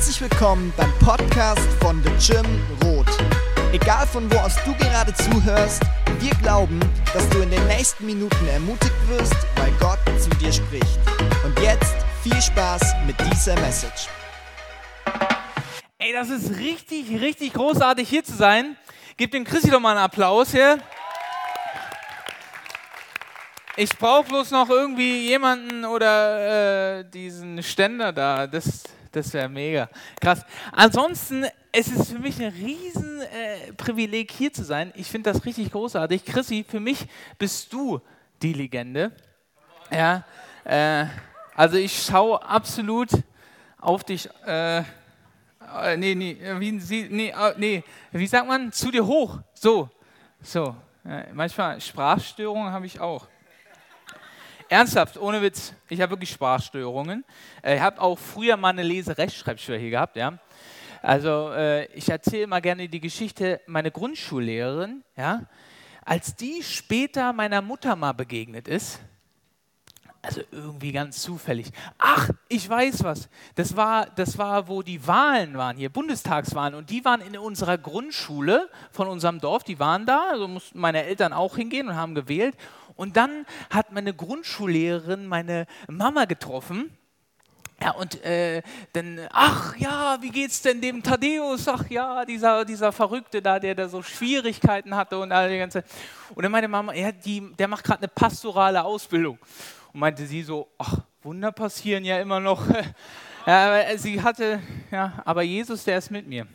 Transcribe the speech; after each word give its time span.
Herzlich 0.00 0.30
willkommen 0.30 0.72
beim 0.78 0.90
Podcast 0.98 1.68
von 1.78 2.02
The 2.02 2.32
Gym 2.32 2.46
Rot. 2.82 3.06
Egal 3.70 4.06
von 4.06 4.32
wo 4.32 4.38
aus 4.38 4.56
du 4.64 4.74
gerade 4.76 5.12
zuhörst, 5.12 5.82
wir 6.20 6.30
glauben, 6.36 6.80
dass 7.12 7.28
du 7.28 7.42
in 7.42 7.50
den 7.50 7.66
nächsten 7.66 8.06
Minuten 8.06 8.48
ermutigt 8.48 8.94
wirst, 9.08 9.36
weil 9.56 9.70
Gott 9.78 9.98
zu 10.18 10.30
dir 10.38 10.50
spricht. 10.50 10.98
Und 11.44 11.60
jetzt 11.60 11.94
viel 12.22 12.40
Spaß 12.40 12.94
mit 13.06 13.14
dieser 13.30 13.60
Message. 13.60 14.08
Ey, 15.98 16.14
das 16.14 16.30
ist 16.30 16.56
richtig, 16.56 17.20
richtig 17.20 17.52
großartig 17.52 18.08
hier 18.08 18.24
zu 18.24 18.32
sein. 18.32 18.78
Gebt 19.18 19.34
dem 19.34 19.44
Chrissy 19.44 19.70
doch 19.70 19.80
mal 19.80 19.90
einen 19.90 19.98
Applaus 19.98 20.52
hier. 20.52 20.78
Ich 23.76 23.90
brauche 23.98 24.24
bloß 24.24 24.50
noch 24.52 24.70
irgendwie 24.70 25.28
jemanden 25.28 25.84
oder 25.84 27.00
äh, 27.00 27.04
diesen 27.04 27.62
Ständer 27.62 28.14
da. 28.14 28.46
Das, 28.46 28.84
das 29.12 29.32
wäre 29.32 29.48
mega. 29.48 29.88
Krass. 30.20 30.44
Ansonsten, 30.72 31.46
es 31.72 31.88
ist 31.88 32.12
für 32.12 32.18
mich 32.18 32.40
ein 32.40 32.52
riesen 32.52 33.20
äh, 33.22 34.26
hier 34.30 34.52
zu 34.52 34.64
sein. 34.64 34.92
Ich 34.96 35.08
finde 35.08 35.32
das 35.32 35.44
richtig 35.44 35.70
großartig. 35.72 36.24
Chrissy, 36.24 36.64
für 36.68 36.80
mich 36.80 37.06
bist 37.38 37.72
du 37.72 38.00
die 38.42 38.52
Legende. 38.52 39.12
Ja. 39.90 40.24
Äh, 40.64 41.06
also 41.54 41.76
ich 41.76 42.02
schaue 42.02 42.42
absolut 42.42 43.10
auf 43.78 44.04
dich. 44.04 44.28
Äh, 44.46 44.78
äh, 44.78 45.96
nee, 45.96 46.14
nee, 46.14 46.36
wie, 46.58 46.72
nee, 47.10 47.28
äh, 47.28 47.54
nee, 47.56 47.84
wie 48.12 48.26
sagt 48.26 48.46
man? 48.46 48.72
Zu 48.72 48.90
dir 48.90 49.06
hoch. 49.06 49.38
So, 49.54 49.88
so. 50.42 50.74
Ja, 51.04 51.24
manchmal 51.32 51.80
Sprachstörungen 51.80 52.72
habe 52.72 52.86
ich 52.86 53.00
auch. 53.00 53.26
Ernsthaft, 54.70 55.18
ohne 55.18 55.42
Witz, 55.42 55.74
ich 55.88 56.00
habe 56.00 56.10
wirklich 56.10 56.30
Sprachstörungen. 56.30 57.24
Äh, 57.60 57.74
ich 57.74 57.80
habe 57.80 58.00
auch 58.00 58.16
früher 58.16 58.56
mal 58.56 58.68
eine 58.68 58.84
Lese-Rechtschreibschwäche 58.84 59.90
gehabt, 59.90 60.14
ja. 60.14 60.38
Also 61.02 61.50
äh, 61.50 61.86
ich 61.86 62.08
erzähle 62.08 62.46
mal 62.46 62.60
gerne 62.60 62.88
die 62.88 63.00
Geschichte 63.00 63.60
meiner 63.66 63.90
Grundschullehrerin, 63.90 65.02
ja. 65.16 65.42
Als 66.04 66.36
die 66.36 66.62
später 66.62 67.32
meiner 67.32 67.62
Mutter 67.62 67.96
mal 67.96 68.12
begegnet 68.12 68.68
ist, 68.68 69.00
also 70.22 70.42
irgendwie 70.52 70.92
ganz 70.92 71.22
zufällig. 71.22 71.70
Ach, 71.96 72.28
ich 72.48 72.68
weiß 72.68 73.04
was. 73.04 73.30
Das 73.54 73.74
war, 73.74 74.06
das 74.06 74.36
war, 74.36 74.68
wo 74.68 74.82
die 74.82 75.06
Wahlen 75.06 75.56
waren 75.56 75.78
hier, 75.78 75.88
Bundestagswahlen. 75.88 76.74
Und 76.74 76.90
die 76.90 77.04
waren 77.04 77.22
in 77.22 77.38
unserer 77.38 77.78
Grundschule 77.78 78.68
von 78.90 79.08
unserem 79.08 79.40
Dorf. 79.40 79.64
Die 79.64 79.78
waren 79.78 80.04
da, 80.04 80.28
also 80.30 80.46
mussten 80.46 80.78
meine 80.78 81.04
Eltern 81.04 81.32
auch 81.32 81.56
hingehen 81.56 81.88
und 81.88 81.96
haben 81.96 82.14
gewählt. 82.14 82.54
Und 82.96 83.16
dann 83.16 83.46
hat 83.70 83.92
meine 83.92 84.12
Grundschullehrerin 84.12 85.26
meine 85.26 85.66
Mama 85.88 86.26
getroffen. 86.26 86.94
Ja, 87.82 87.92
und 87.92 88.22
äh, 88.22 88.60
dann, 88.92 89.26
ach 89.32 89.74
ja, 89.78 90.18
wie 90.20 90.28
geht's 90.28 90.60
denn 90.60 90.82
dem 90.82 91.02
Thaddeus? 91.02 91.66
Ach 91.66 91.88
ja, 91.88 92.26
dieser, 92.26 92.66
dieser 92.66 92.92
Verrückte 92.92 93.40
da, 93.40 93.58
der 93.58 93.74
da 93.74 93.88
so 93.88 94.02
Schwierigkeiten 94.02 94.94
hatte 94.94 95.18
und 95.18 95.32
all 95.32 95.48
die 95.48 95.56
ganze. 95.56 95.82
Und 96.34 96.42
dann 96.42 96.52
meine 96.52 96.68
Mama, 96.68 96.92
ja, 96.92 97.10
die, 97.10 97.54
der 97.58 97.68
macht 97.68 97.84
gerade 97.84 98.00
eine 98.00 98.08
pastorale 98.08 98.84
Ausbildung. 98.84 99.38
Und 99.92 100.00
meinte 100.00 100.26
sie 100.26 100.42
so, 100.42 100.68
ach, 100.78 100.98
Wunder 101.22 101.52
passieren 101.52 102.04
ja 102.04 102.20
immer 102.20 102.40
noch. 102.40 102.64
ja, 103.46 103.98
sie 103.98 104.22
hatte, 104.22 104.60
ja, 104.90 105.22
aber 105.24 105.42
Jesus, 105.42 105.84
der 105.84 105.98
ist 105.98 106.10
mit 106.10 106.26
mir. 106.26 106.46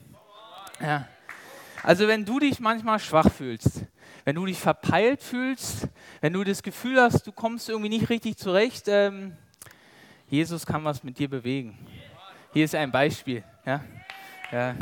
Ja. 0.82 1.08
Also 1.84 2.08
wenn 2.08 2.26
du 2.26 2.40
dich 2.40 2.60
manchmal 2.60 3.00
schwach 3.00 3.32
fühlst, 3.32 3.86
wenn 4.24 4.36
du 4.36 4.46
dich 4.46 4.60
verpeilt 4.60 5.22
fühlst, 5.22 5.88
wenn 6.20 6.34
du 6.34 6.44
das 6.44 6.64
Gefühl 6.64 7.00
hast, 7.00 7.28
du 7.28 7.32
kommst 7.32 7.70
irgendwie 7.70 7.90
nicht 7.90 8.10
richtig 8.10 8.38
zurecht, 8.38 8.86
ähm, 8.88 9.38
Jesus 10.28 10.66
kann 10.66 10.84
was 10.84 11.04
mit 11.04 11.20
dir 11.20 11.30
bewegen. 11.30 11.78
Hier 12.54 12.66
ist 12.66 12.74
ein 12.74 12.92
Beispiel. 12.92 13.44
Ja? 13.66 13.84
Ja. 14.52 14.76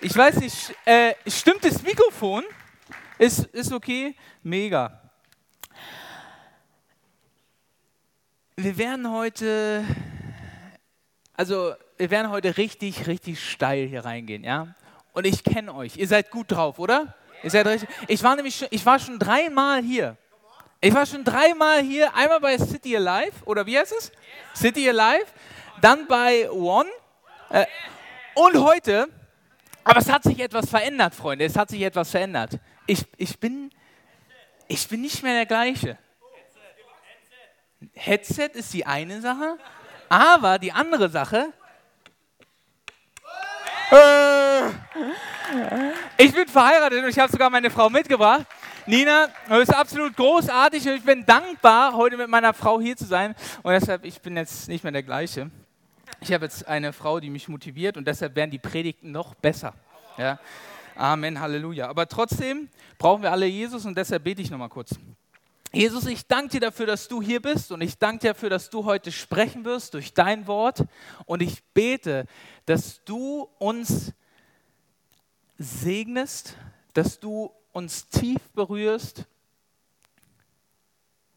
Ich 0.00 0.14
weiß 0.14 0.40
nicht, 0.40 0.74
äh, 0.84 1.14
stimmt 1.26 1.64
das 1.64 1.82
Mikrofon? 1.82 2.44
Ist, 3.18 3.46
ist 3.46 3.72
okay? 3.72 4.14
Mega. 4.42 5.01
Wir 8.62 8.78
werden 8.78 9.10
heute, 9.10 9.84
also 11.34 11.74
wir 11.96 12.10
werden 12.12 12.30
heute 12.30 12.56
richtig, 12.58 13.08
richtig 13.08 13.42
steil 13.50 13.88
hier 13.88 14.04
reingehen, 14.04 14.44
ja? 14.44 14.76
Und 15.12 15.26
ich 15.26 15.42
kenne 15.42 15.74
euch. 15.74 15.96
Ihr 15.96 16.06
seid 16.06 16.30
gut 16.30 16.52
drauf, 16.52 16.78
oder? 16.78 17.12
Ihr 17.42 17.50
seid 17.50 17.66
richtig. 17.66 17.88
Ich 18.06 18.22
war 18.22 18.36
nämlich, 18.36 18.54
schon, 18.54 18.68
ich 18.70 18.86
war 18.86 19.00
schon 19.00 19.18
dreimal 19.18 19.82
hier. 19.82 20.16
Ich 20.80 20.94
war 20.94 21.06
schon 21.06 21.24
dreimal 21.24 21.82
hier. 21.82 22.14
Einmal 22.14 22.38
bei 22.38 22.56
City 22.56 22.96
Alive 22.96 23.32
oder 23.46 23.66
wie 23.66 23.76
heißt 23.76 23.94
es? 23.98 24.12
City 24.54 24.88
Alive. 24.88 25.26
Dann 25.80 26.06
bei 26.06 26.48
One. 26.48 26.88
Äh, 27.50 27.66
und 28.36 28.56
heute. 28.62 29.08
Aber 29.82 29.98
es 29.98 30.08
hat 30.08 30.22
sich 30.22 30.38
etwas 30.38 30.70
verändert, 30.70 31.16
Freunde. 31.16 31.46
Es 31.46 31.56
hat 31.56 31.68
sich 31.68 31.82
etwas 31.82 32.12
verändert. 32.12 32.60
Ich, 32.86 33.04
ich 33.16 33.40
bin, 33.40 33.72
ich 34.68 34.86
bin 34.86 35.00
nicht 35.00 35.20
mehr 35.24 35.34
der 35.34 35.46
gleiche. 35.46 35.98
Headset 37.94 38.50
ist 38.54 38.72
die 38.72 38.86
eine 38.86 39.20
Sache, 39.20 39.58
aber 40.08 40.58
die 40.58 40.72
andere 40.72 41.08
Sache. 41.08 41.52
Äh, 43.90 44.68
ich 46.16 46.32
bin 46.32 46.48
verheiratet 46.48 47.02
und 47.02 47.08
ich 47.08 47.18
habe 47.18 47.30
sogar 47.30 47.50
meine 47.50 47.70
Frau 47.70 47.90
mitgebracht. 47.90 48.46
Nina, 48.86 49.28
du 49.48 49.58
bist 49.58 49.74
absolut 49.74 50.16
großartig 50.16 50.86
und 50.88 50.94
ich 50.94 51.04
bin 51.04 51.24
dankbar, 51.24 51.92
heute 51.94 52.16
mit 52.16 52.28
meiner 52.28 52.52
Frau 52.52 52.80
hier 52.80 52.96
zu 52.96 53.04
sein. 53.04 53.34
Und 53.62 53.72
deshalb, 53.72 54.04
ich 54.04 54.20
bin 54.20 54.36
jetzt 54.36 54.68
nicht 54.68 54.82
mehr 54.82 54.92
der 54.92 55.02
gleiche. 55.02 55.50
Ich 56.20 56.32
habe 56.32 56.44
jetzt 56.44 56.66
eine 56.66 56.92
Frau, 56.92 57.20
die 57.20 57.30
mich 57.30 57.48
motiviert 57.48 57.96
und 57.96 58.06
deshalb 58.06 58.34
werden 58.34 58.50
die 58.50 58.58
Predigten 58.58 59.12
noch 59.12 59.34
besser. 59.34 59.74
Ja? 60.16 60.38
Amen, 60.94 61.40
Halleluja. 61.40 61.88
Aber 61.88 62.08
trotzdem 62.08 62.68
brauchen 62.98 63.22
wir 63.22 63.32
alle 63.32 63.46
Jesus 63.46 63.86
und 63.86 63.96
deshalb 63.96 64.24
bete 64.24 64.42
ich 64.42 64.50
nochmal 64.50 64.68
kurz. 64.68 64.94
Jesus, 65.74 66.04
ich 66.04 66.26
danke 66.26 66.50
dir 66.50 66.60
dafür, 66.60 66.84
dass 66.84 67.08
du 67.08 67.22
hier 67.22 67.40
bist 67.40 67.72
und 67.72 67.80
ich 67.80 67.96
danke 67.96 68.18
dir 68.18 68.34
dafür, 68.34 68.50
dass 68.50 68.68
du 68.68 68.84
heute 68.84 69.10
sprechen 69.10 69.64
wirst 69.64 69.94
durch 69.94 70.12
dein 70.12 70.46
Wort 70.46 70.84
und 71.24 71.40
ich 71.40 71.64
bete, 71.72 72.26
dass 72.66 73.02
du 73.04 73.48
uns 73.58 74.12
segnest, 75.56 76.58
dass 76.92 77.20
du 77.20 77.50
uns 77.72 78.06
tief 78.10 78.50
berührst 78.50 79.24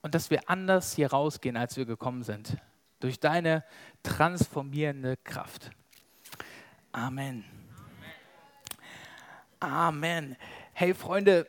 und 0.01 0.13
dass 0.13 0.29
wir 0.29 0.49
anders 0.49 0.93
hier 0.93 1.11
rausgehen, 1.11 1.55
als 1.55 1.77
wir 1.77 1.85
gekommen 1.85 2.23
sind, 2.23 2.57
durch 2.99 3.21
deine 3.21 3.63
transformierende 4.03 5.15
Kraft. 5.15 5.71
Amen. 6.91 7.45
Amen. 9.61 10.35
Hey 10.73 10.93
Freunde, 10.93 11.47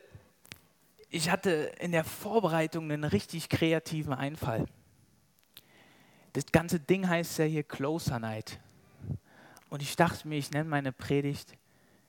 ich 1.09 1.29
hatte 1.29 1.71
in 1.79 1.91
der 1.91 2.03
Vorbereitung 2.03 2.91
einen 2.91 3.03
richtig 3.03 3.49
kreativen 3.49 4.13
Einfall. 4.13 4.65
Das 6.33 6.45
ganze 6.51 6.79
Ding 6.79 7.07
heißt 7.07 7.39
ja 7.39 7.45
hier 7.45 7.63
Closer 7.63 8.19
Night. 8.19 8.59
Und 9.69 9.81
ich 9.81 9.95
dachte 9.95 10.27
mir, 10.27 10.37
ich 10.37 10.51
nenne 10.51 10.69
meine 10.69 10.91
Predigt, 10.91 11.53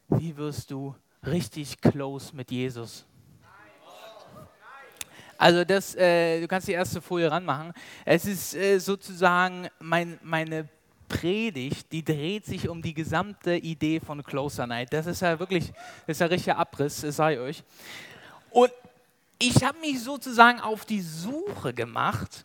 wie 0.08 0.36
wirst 0.36 0.70
du 0.70 0.94
richtig 1.24 1.80
close 1.80 2.34
mit 2.34 2.50
Jesus? 2.50 3.04
Also 5.36 5.64
das, 5.64 5.94
äh, 5.94 6.40
du 6.40 6.48
kannst 6.48 6.66
die 6.66 6.72
erste 6.72 7.00
Folie 7.00 7.30
ranmachen. 7.30 7.72
Es 8.04 8.26
ist 8.26 8.54
äh, 8.54 8.78
sozusagen 8.78 9.68
mein, 9.78 10.18
meine 10.22 10.68
Predigt, 11.08 11.92
die 11.92 12.04
dreht 12.04 12.44
sich 12.44 12.68
um 12.68 12.82
die 12.82 12.92
gesamte 12.92 13.56
Idee 13.56 14.00
von 14.00 14.22
Closer 14.24 14.66
Night. 14.66 14.92
Das 14.92 15.06
ist 15.06 15.22
ja 15.22 15.38
wirklich, 15.38 15.72
das 16.06 16.16
ist 16.16 16.20
ja 16.20 16.26
richtiger 16.26 16.58
Abriss, 16.58 17.02
das 17.02 17.16
sei 17.16 17.38
euch. 17.38 17.62
Und 18.50 18.72
ich 19.38 19.62
habe 19.64 19.78
mich 19.80 20.02
sozusagen 20.02 20.60
auf 20.60 20.84
die 20.84 21.00
Suche 21.00 21.72
gemacht, 21.72 22.44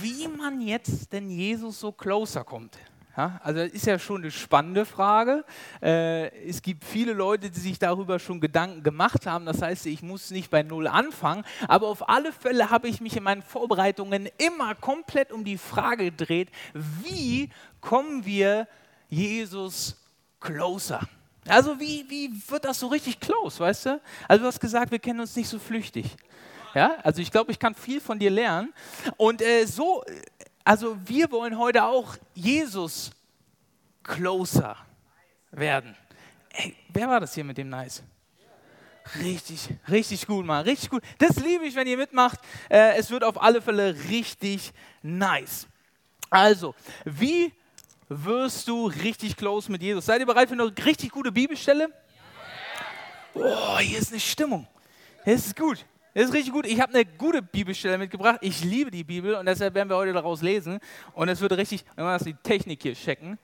wie 0.00 0.28
man 0.28 0.60
jetzt 0.60 1.12
denn 1.12 1.30
Jesus 1.30 1.80
so 1.80 1.92
closer 1.92 2.44
kommt. 2.44 2.78
Ja, 3.14 3.38
also 3.42 3.60
das 3.60 3.72
ist 3.72 3.84
ja 3.84 3.98
schon 3.98 4.22
eine 4.22 4.30
spannende 4.30 4.86
Frage. 4.86 5.44
Äh, 5.82 6.34
es 6.48 6.62
gibt 6.62 6.82
viele 6.82 7.12
Leute, 7.12 7.50
die 7.50 7.60
sich 7.60 7.78
darüber 7.78 8.18
schon 8.18 8.40
Gedanken 8.40 8.82
gemacht 8.82 9.26
haben. 9.26 9.44
Das 9.44 9.60
heißt, 9.60 9.84
ich 9.84 10.02
muss 10.02 10.30
nicht 10.30 10.50
bei 10.50 10.62
Null 10.62 10.86
anfangen. 10.86 11.44
Aber 11.68 11.88
auf 11.88 12.08
alle 12.08 12.32
Fälle 12.32 12.70
habe 12.70 12.88
ich 12.88 13.02
mich 13.02 13.14
in 13.14 13.22
meinen 13.22 13.42
Vorbereitungen 13.42 14.30
immer 14.38 14.74
komplett 14.74 15.30
um 15.30 15.44
die 15.44 15.58
Frage 15.58 16.06
gedreht, 16.06 16.48
wie 16.72 17.50
kommen 17.82 18.24
wir 18.24 18.66
Jesus 19.10 20.02
closer? 20.40 21.06
Also 21.46 21.78
wie, 21.80 22.04
wie 22.08 22.30
wird 22.48 22.64
das 22.64 22.78
so 22.78 22.86
richtig 22.86 23.18
close, 23.18 23.58
weißt 23.58 23.86
du? 23.86 24.00
Also 24.28 24.42
du 24.42 24.46
hast 24.46 24.60
gesagt, 24.60 24.90
wir 24.90 24.98
kennen 24.98 25.20
uns 25.20 25.34
nicht 25.34 25.48
so 25.48 25.58
flüchtig. 25.58 26.06
Ja, 26.74 26.96
also 27.02 27.20
ich 27.20 27.30
glaube, 27.30 27.50
ich 27.50 27.58
kann 27.58 27.74
viel 27.74 28.00
von 28.00 28.18
dir 28.18 28.30
lernen. 28.30 28.72
Und 29.16 29.42
äh, 29.42 29.66
so, 29.66 30.04
also 30.64 30.96
wir 31.04 31.30
wollen 31.30 31.58
heute 31.58 31.84
auch 31.84 32.16
Jesus 32.34 33.10
closer 34.02 34.76
werden. 35.50 35.96
Ey, 36.50 36.76
wer 36.88 37.08
war 37.08 37.20
das 37.20 37.34
hier 37.34 37.44
mit 37.44 37.58
dem 37.58 37.68
Nice? 37.68 38.02
Richtig, 39.18 39.68
richtig 39.90 40.26
gut, 40.26 40.46
Mann, 40.46 40.62
richtig 40.64 40.88
gut. 40.88 41.02
Das 41.18 41.36
liebe 41.36 41.64
ich, 41.64 41.74
wenn 41.74 41.88
ihr 41.88 41.96
mitmacht. 41.96 42.38
Äh, 42.70 42.96
es 42.96 43.10
wird 43.10 43.24
auf 43.24 43.40
alle 43.42 43.60
Fälle 43.60 43.96
richtig 44.08 44.72
nice. 45.02 45.66
Also, 46.30 46.74
wie 47.04 47.52
wirst 48.24 48.68
du 48.68 48.86
richtig 48.86 49.36
close 49.36 49.70
mit 49.70 49.82
Jesus. 49.82 50.06
Seid 50.06 50.20
ihr 50.20 50.26
bereit 50.26 50.48
für 50.48 50.54
eine 50.54 50.72
richtig 50.84 51.10
gute 51.10 51.32
Bibelstelle? 51.32 51.90
Oh, 53.34 53.78
hier 53.78 53.98
ist 53.98 54.12
eine 54.12 54.20
Stimmung. 54.20 54.66
Das 55.24 55.46
ist 55.46 55.56
gut. 55.56 55.84
Das 56.14 56.24
ist 56.24 56.34
richtig 56.34 56.52
gut. 56.52 56.66
Ich 56.66 56.80
habe 56.80 56.92
eine 56.92 57.04
gute 57.06 57.40
Bibelstelle 57.40 57.96
mitgebracht. 57.96 58.38
Ich 58.42 58.62
liebe 58.62 58.90
die 58.90 59.04
Bibel 59.04 59.34
und 59.34 59.46
deshalb 59.46 59.74
werden 59.74 59.88
wir 59.88 59.96
heute 59.96 60.12
daraus 60.12 60.42
lesen. 60.42 60.78
Und 61.14 61.28
es 61.28 61.40
wird 61.40 61.52
richtig, 61.52 61.84
wenn 61.96 62.04
wir 62.04 62.18
die 62.18 62.34
Technik 62.34 62.82
hier 62.82 62.94
checken. 62.94 63.38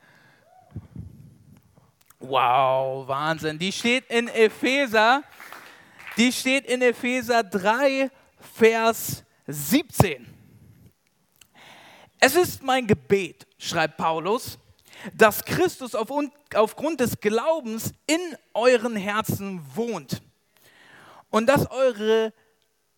Wow, 2.21 3.09
Wahnsinn. 3.09 3.59
Die 3.59 3.73
steht 3.73 4.11
in 4.11 4.29
Epheser. 4.29 5.23
Die 6.17 6.33
steht 6.33 6.67
in 6.67 6.83
Epheser 6.83 7.43
3, 7.43 8.11
Vers 8.55 9.25
17. 9.47 10.38
Es 12.21 12.35
ist 12.35 12.63
mein 12.63 12.87
Gebet, 12.87 13.47
schreibt 13.59 13.97
Paulus, 13.97 14.59
dass 15.15 15.45
Christus 15.45 15.95
auf, 15.95 16.09
aufgrund 16.55 17.01
des 17.01 17.21
Glaubens 17.21 17.93
in 18.07 18.37
euren 18.55 18.97
Herzen 18.97 19.61
wohnt 19.75 20.21
und 21.31 21.47
dass, 21.47 21.71
eure, 21.71 22.33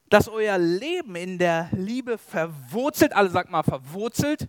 dass 0.08 0.28
euer 0.28 0.56
Leben 0.56 1.17
in 1.17 1.38
der 1.38 1.69
Liebe 1.72 2.17
verwurzelt, 2.17 3.12
alle 3.12 3.28
sagt 3.28 3.50
mal 3.50 3.62
verwurzelt, 3.62 4.49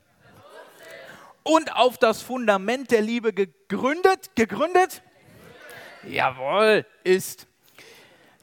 und 1.44 1.76
auf 1.76 1.98
das 1.98 2.22
Fundament 2.22 2.92
der 2.92 3.02
Liebe 3.02 3.34
gegründet, 3.34 4.36
gegründet, 4.36 5.02
jawohl, 6.08 6.86
ist. 7.04 7.48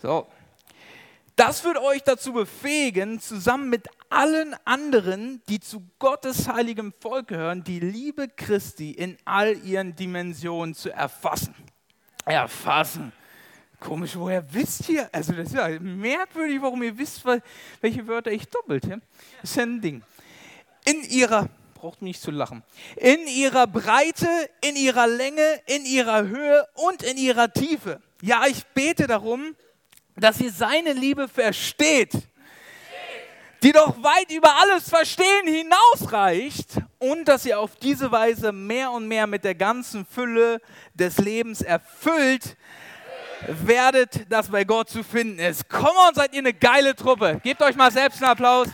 So, 0.02 0.26
das 1.38 1.62
wird 1.62 1.78
euch 1.78 2.02
dazu 2.02 2.32
befähigen, 2.32 3.20
zusammen 3.20 3.70
mit 3.70 3.86
allen 4.10 4.56
anderen, 4.64 5.40
die 5.48 5.60
zu 5.60 5.88
Gottes 6.00 6.48
heiligem 6.48 6.92
Volk 7.00 7.28
gehören, 7.28 7.62
die 7.62 7.78
Liebe 7.78 8.28
Christi 8.28 8.90
in 8.90 9.16
all 9.24 9.56
ihren 9.64 9.94
Dimensionen 9.94 10.74
zu 10.74 10.90
erfassen. 10.90 11.54
Erfassen. 12.24 13.12
Komisch, 13.78 14.16
woher 14.16 14.52
wisst 14.52 14.88
ihr? 14.88 15.08
Also 15.12 15.32
das 15.32 15.48
ist 15.48 15.54
ja 15.54 15.68
merkwürdig, 15.78 16.60
warum 16.60 16.82
ihr 16.82 16.98
wisst, 16.98 17.22
welche 17.80 18.06
Wörter 18.08 18.32
ich 18.32 18.48
doppelt. 18.48 18.86
Ja? 18.86 18.96
Das 19.40 19.50
ist 19.50 19.56
ja 19.56 19.62
ein 19.62 19.80
Ding. 19.80 20.02
In 20.84 21.04
ihrer, 21.04 21.48
braucht 21.74 22.02
nicht 22.02 22.20
zu 22.20 22.32
lachen, 22.32 22.64
in 22.96 23.28
ihrer 23.28 23.68
Breite, 23.68 24.26
in 24.60 24.74
ihrer 24.74 25.06
Länge, 25.06 25.60
in 25.66 25.84
ihrer 25.84 26.26
Höhe 26.26 26.66
und 26.74 27.04
in 27.04 27.16
ihrer 27.16 27.52
Tiefe. 27.52 28.02
Ja, 28.22 28.46
ich 28.48 28.66
bete 28.66 29.06
darum, 29.06 29.54
dass 30.20 30.40
ihr 30.40 30.52
seine 30.52 30.92
Liebe 30.92 31.28
versteht, 31.28 32.12
die 33.62 33.72
doch 33.72 34.02
weit 34.02 34.30
über 34.30 34.54
alles 34.60 34.88
Verstehen 34.88 35.46
hinausreicht 35.46 36.78
und 36.98 37.26
dass 37.26 37.44
ihr 37.44 37.58
auf 37.58 37.76
diese 37.76 38.10
Weise 38.12 38.52
mehr 38.52 38.90
und 38.92 39.08
mehr 39.08 39.26
mit 39.26 39.44
der 39.44 39.54
ganzen 39.54 40.06
Fülle 40.06 40.60
des 40.94 41.18
Lebens 41.18 41.62
erfüllt 41.62 42.56
werdet, 43.46 44.30
das 44.30 44.48
bei 44.48 44.64
Gott 44.64 44.88
zu 44.90 45.02
finden 45.02 45.38
ist. 45.38 45.68
Komm 45.68 45.96
on, 46.08 46.14
seid 46.14 46.32
ihr 46.32 46.40
eine 46.40 46.54
geile 46.54 46.94
Truppe. 46.94 47.40
Gebt 47.42 47.62
euch 47.62 47.76
mal 47.76 47.90
selbst 47.90 48.22
einen 48.22 48.32
Applaus. 48.32 48.68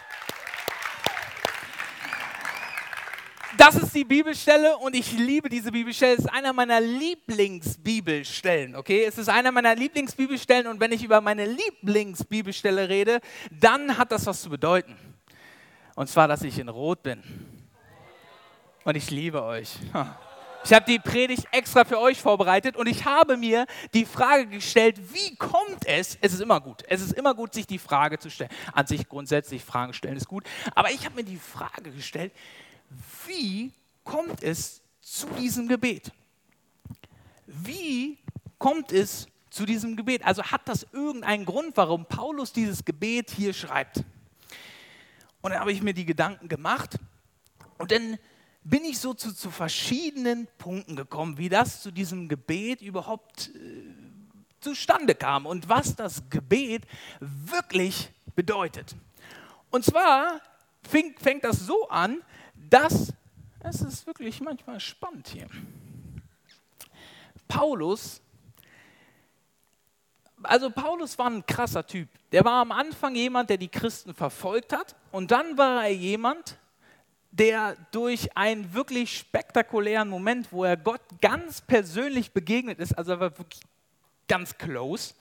Das 3.57 3.77
ist 3.77 3.95
die 3.95 4.05
Bibelstelle 4.05 4.77
und 4.79 4.97
ich 4.97 5.13
liebe 5.13 5.49
diese 5.49 5.71
Bibelstelle. 5.71 6.15
Es 6.15 6.21
ist 6.21 6.33
einer 6.33 6.53
meiner 6.53 6.81
Lieblingsbibelstellen, 6.81 8.75
okay? 8.75 9.05
Es 9.05 9.19
ist 9.19 9.29
einer 9.29 9.53
meiner 9.53 9.75
Lieblingsbibelstellen 9.75 10.67
und 10.67 10.81
wenn 10.81 10.93
ich 10.93 11.05
über 11.05 11.21
meine 11.21 11.47
Lieblingsbibelstelle 11.47 12.89
rede, 12.89 13.21
dann 13.51 13.97
hat 13.97 14.13
das 14.13 14.27
was 14.27 14.43
zu 14.43 14.51
bedeuten. 14.51 14.97
Und 15.95 16.09
zwar, 16.09 16.27
dass 16.27 16.43
ich 16.43 16.59
in 16.59 16.69
Rot 16.69 17.03
bin. 17.03 17.23
Und 18.85 18.97
ich 18.97 19.11
liebe 19.11 19.43
euch. 19.43 19.77
Ich 20.65 20.73
habe 20.73 20.87
die 20.87 20.99
Predigt 20.99 21.47
extra 21.53 21.85
für 21.85 22.01
euch 22.01 22.21
vorbereitet 22.21 22.77
und 22.77 22.87
ich 22.87 23.05
habe 23.05 23.37
mir 23.37 23.67
die 23.93 24.07
Frage 24.07 24.47
gestellt, 24.47 24.99
wie 25.13 25.37
kommt 25.37 25.87
es? 25.87 26.17
Es 26.21 26.33
ist 26.33 26.41
immer 26.41 26.61
gut. 26.61 26.83
Es 26.89 27.03
ist 27.03 27.13
immer 27.13 27.35
gut, 27.35 27.55
sich 27.55 27.67
die 27.67 27.79
Frage 27.79 28.19
zu 28.19 28.31
stellen. 28.31 28.51
An 28.73 28.87
sich 28.87 29.07
grundsätzlich 29.09 29.63
Fragen 29.63 29.93
stellen 29.93 30.17
ist 30.17 30.27
gut. 30.27 30.45
Aber 30.75 30.91
ich 30.91 31.05
habe 31.05 31.17
mir 31.17 31.25
die 31.25 31.37
Frage 31.37 31.91
gestellt, 31.91 32.33
wie 33.27 33.73
kommt 34.03 34.43
es 34.43 34.83
zu 35.01 35.27
diesem 35.39 35.69
Gebet? 35.69 36.13
Wie 37.47 38.19
kommt 38.59 38.93
es 38.93 39.27
zu 39.51 39.67
diesem 39.67 39.97
Gebet? 39.97 40.25
Also 40.25 40.43
hat 40.43 40.69
das 40.69 40.87
irgendeinen 40.93 41.45
Grund, 41.45 41.77
warum 41.77 42.07
Paulus 42.07 42.53
dieses 42.53 42.85
Gebet 42.85 43.31
hier 43.31 43.53
schreibt? 43.53 43.99
Und 45.43 45.51
dann 45.51 45.61
habe 45.61 45.73
ich 45.73 45.83
mir 45.83 45.95
die 45.95 46.07
Gedanken 46.07 46.49
gemacht 46.49 46.99
und 47.79 47.91
dann 47.91 48.19
bin 48.63 48.85
ich 48.85 48.99
so 48.99 49.13
zu, 49.13 49.35
zu 49.35 49.51
verschiedenen 49.51 50.49
Punkten 50.57 50.97
gekommen, 50.97 51.37
wie 51.37 51.51
das 51.51 51.83
zu 51.83 51.91
diesem 51.91 52.29
Gebet 52.29 52.81
überhaupt 52.81 53.51
äh, 53.55 53.85
zustande 54.61 55.15
kam 55.15 55.45
und 55.45 55.69
was 55.69 55.95
das 55.95 56.31
Gebet 56.31 56.87
wirklich 57.21 58.11
bedeutet. 58.35 58.97
Und 59.71 59.85
zwar 59.85 60.41
fing, 60.89 61.15
fängt 61.19 61.45
das 61.45 61.61
so 61.61 61.89
an, 61.91 62.23
das, 62.75 63.13
es 63.61 63.81
ist 63.83 64.05
wirklich 64.05 64.41
manchmal 64.41 64.81
spannend 64.81 65.29
hier. 65.29 65.47
Paulus, 67.47 68.21
also 70.43 70.71
Paulus 70.71 71.17
war 71.17 71.31
ein 71.31 71.47
krasser 71.47 71.87
Typ. 71.87 72.09
Der 72.33 72.45
war 72.45 72.61
am 72.61 72.73
Anfang 72.73 73.15
jemand, 73.15 73.49
der 73.49 73.59
die 73.59 73.69
Christen 73.69 74.13
verfolgt 74.13 74.73
hat 74.73 74.97
und 75.13 75.31
dann 75.31 75.57
war 75.57 75.85
er 75.85 75.95
jemand, 75.95 76.59
der 77.31 77.77
durch 77.93 78.37
einen 78.37 78.75
wirklich 78.75 79.19
spektakulären 79.19 80.09
Moment, 80.09 80.51
wo 80.51 80.65
er 80.65 80.77
Gott 80.77 81.03
ganz 81.21 81.61
persönlich 81.61 82.33
begegnet 82.33 82.81
ist, 82.81 82.99
also 82.99 83.13
er 83.13 83.21
war 83.21 83.39
wirklich 83.39 83.63
ganz 84.27 84.59
close, 84.59 85.15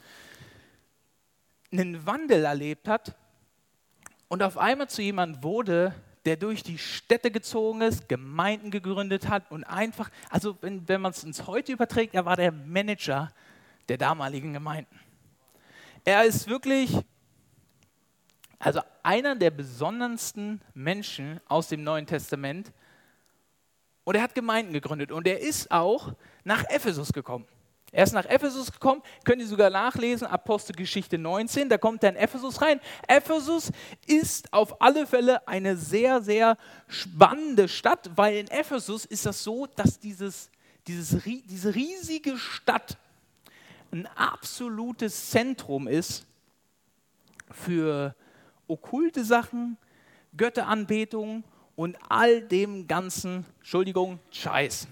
einen 1.72 2.04
Wandel 2.08 2.46
erlebt 2.46 2.88
hat 2.88 3.16
und 4.28 4.42
auf 4.42 4.58
einmal 4.58 4.90
zu 4.90 5.04
jemand 5.04 5.44
wurde, 5.44 5.94
der 6.26 6.38
durch 6.38 6.64
die 6.64 6.78
Städte 6.78 7.32
gezogen 7.32 7.82
ist, 7.82 8.08
Gemeinden 8.08 8.72
gegründet 8.72 9.28
hat 9.28 9.52
und 9.52 9.64
einfach, 9.66 10.10
also 10.30 10.58
wenn, 10.62 10.88
wenn 10.88 11.02
man 11.02 11.12
es 11.12 11.24
ins 11.24 11.48
Heute 11.48 11.74
überträgt, 11.74 12.16
er 12.16 12.26
war 12.26 12.38
der 12.38 12.52
Manager 12.52 13.32
der 13.90 13.98
damaligen 13.98 14.54
Gemeinden. 14.54 15.00
Er 16.06 16.24
ist 16.24 16.48
wirklich, 16.48 16.98
also 18.60 18.82
einer 19.04 19.36
der 19.36 19.52
besondersten 19.52 20.62
Menschen 20.74 21.42
aus 21.48 21.68
dem 21.68 21.84
Neuen 21.84 22.06
Testament 22.06 22.72
und 24.06 24.16
er 24.16 24.22
hat 24.22 24.36
Gemeinden 24.36 24.74
gegründet 24.74 25.12
und 25.12 25.28
er 25.28 25.40
ist 25.40 25.72
auch 25.72 26.14
nach 26.44 26.64
Ephesus 26.70 27.12
gekommen. 27.14 27.46
Er 27.94 28.06
ist 28.06 28.14
nach 28.14 28.26
Ephesus 28.26 28.72
gekommen, 28.72 29.04
könnt 29.24 29.40
ihr 29.40 29.48
sogar 29.48 29.70
nachlesen, 29.70 30.26
Apostelgeschichte 30.26 31.20
19, 31.20 31.70
da 31.70 31.78
kommt 31.78 32.04
er 32.04 32.10
in 32.10 32.16
Ephesus 32.16 32.60
rein. 32.60 32.82
Ephesus 33.08 33.72
ist 34.08 34.52
auf 34.52 34.82
alle 34.82 35.06
Fälle 35.06 35.48
eine 35.48 35.78
sehr, 35.78 36.20
sehr 36.24 36.58
spannende 36.88 37.68
Stadt, 37.68 38.10
weil 38.16 38.38
in 38.38 38.48
Ephesus 38.48 39.06
ist 39.06 39.28
das 39.28 39.44
so, 39.44 39.68
dass 39.68 40.00
dieses, 40.00 40.50
dieses, 40.88 41.24
diese 41.24 41.76
riesige 41.76 42.36
Stadt 42.36 42.98
ein 43.92 44.08
absolutes 44.16 45.30
Zentrum 45.30 45.88
ist 45.88 46.26
für 47.52 48.16
okkulte 48.68 49.24
Sachen, 49.24 49.78
Götteranbetung 50.36 51.44
und 51.76 51.96
all 52.10 52.42
dem 52.42 52.88
ganzen, 52.88 53.46
Entschuldigung, 53.60 54.18
Scheiß. 54.32 54.88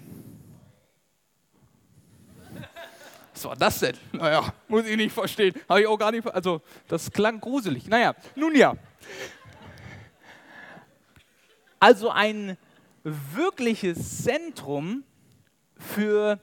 Was 3.42 3.48
war 3.48 3.56
das 3.56 3.80
denn? 3.80 3.96
Naja, 4.12 4.52
muss 4.68 4.86
ich 4.86 4.96
nicht 4.96 5.12
verstehen. 5.12 5.52
Habe 5.68 5.80
ich 5.80 5.86
auch 5.88 5.98
gar 5.98 6.12
nicht. 6.12 6.24
Also, 6.32 6.60
das 6.86 7.10
klang 7.10 7.40
gruselig. 7.40 7.88
Naja, 7.88 8.14
nun 8.36 8.54
ja. 8.54 8.76
Also 11.80 12.10
ein 12.10 12.56
wirkliches 13.02 14.22
Zentrum 14.22 15.02
für 15.76 16.38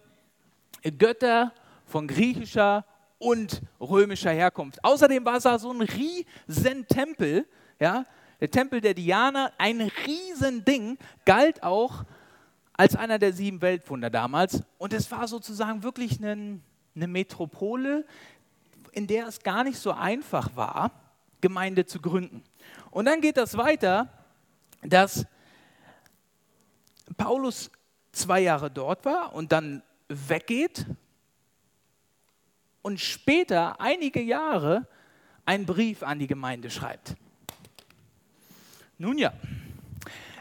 Götter 0.98 1.54
von 1.86 2.06
griechischer 2.06 2.84
und 3.18 3.62
römischer 3.80 4.32
Herkunft. 4.32 4.84
Außerdem 4.84 5.24
war 5.24 5.38
es 5.38 5.44
da 5.44 5.58
so 5.58 5.72
ein 5.72 5.82
riesen 5.82 6.86
Tempel, 6.88 7.48
ja, 7.80 8.04
der 8.42 8.52
Tempel 8.52 8.82
der 8.82 8.94
Diana, 8.94 9.54
ein 9.58 9.90
riesen 10.06 10.66
Ding, 10.66 10.98
galt 11.24 11.64
auch 11.64 12.04
als 12.74 12.98
einer 12.98 13.20
der 13.20 13.32
sieben 13.32 13.62
Weltwunder 13.62 14.10
damals. 14.10 14.64
Und 14.78 14.92
es 14.92 15.10
war 15.12 15.30
sozusagen 15.30 15.84
wirklich 15.84 16.20
ein 16.20 16.62
eine 16.96 17.08
Metropole, 17.08 18.06
in 18.92 19.08
der 19.08 19.28
es 19.28 19.40
gar 19.42 19.64
nicht 19.64 19.78
so 19.78 19.92
einfach 19.92 20.56
war, 20.56 20.92
Gemeinde 21.42 21.86
zu 21.86 22.02
gründen. 22.02 22.44
Und 22.92 23.06
dann 23.06 23.22
geht 23.22 23.38
das 23.38 23.58
weiter, 23.58 24.10
dass 24.82 25.26
Paulus 27.18 27.72
zwei 28.12 28.42
Jahre 28.42 28.72
dort 28.72 29.06
war 29.06 29.34
und 29.34 29.52
dann 29.52 29.84
weggeht 30.08 30.86
und 32.82 33.00
später, 33.00 33.80
einige 33.80 34.22
Jahre, 34.22 34.88
einen 35.46 35.66
Brief 35.66 36.04
an 36.04 36.20
die 36.20 36.28
Gemeinde 36.28 36.70
schreibt. 36.70 37.16
Nun 38.98 39.18
ja, 39.18 39.34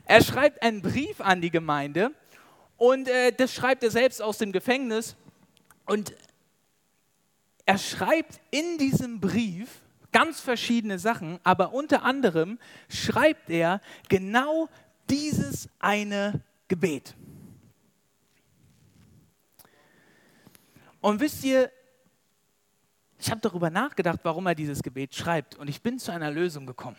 er 0.04 0.22
schreibt 0.22 0.62
einen 0.62 0.82
Brief 0.82 1.20
an 1.20 1.40
die 1.40 1.50
Gemeinde 1.50 2.12
Und 2.78 3.08
äh, 3.08 3.32
das 3.32 3.52
schreibt 3.52 3.82
er 3.82 3.90
selbst 3.90 4.22
aus 4.22 4.38
dem 4.38 4.52
Gefängnis. 4.52 5.16
Und 5.84 6.14
er 7.68 7.76
schreibt 7.76 8.40
in 8.50 8.78
diesem 8.78 9.20
Brief 9.20 9.82
ganz 10.10 10.40
verschiedene 10.40 10.98
Sachen, 10.98 11.38
aber 11.44 11.74
unter 11.74 12.02
anderem 12.02 12.58
schreibt 12.88 13.50
er 13.50 13.82
genau 14.08 14.70
dieses 15.10 15.68
eine 15.78 16.40
Gebet. 16.68 17.14
Und 21.02 21.20
wisst 21.20 21.44
ihr, 21.44 21.70
ich 23.18 23.30
habe 23.30 23.42
darüber 23.42 23.68
nachgedacht, 23.68 24.20
warum 24.22 24.46
er 24.46 24.54
dieses 24.54 24.82
Gebet 24.82 25.14
schreibt 25.14 25.56
und 25.56 25.68
ich 25.68 25.82
bin 25.82 25.98
zu 25.98 26.10
einer 26.10 26.30
Lösung 26.30 26.64
gekommen. 26.64 26.96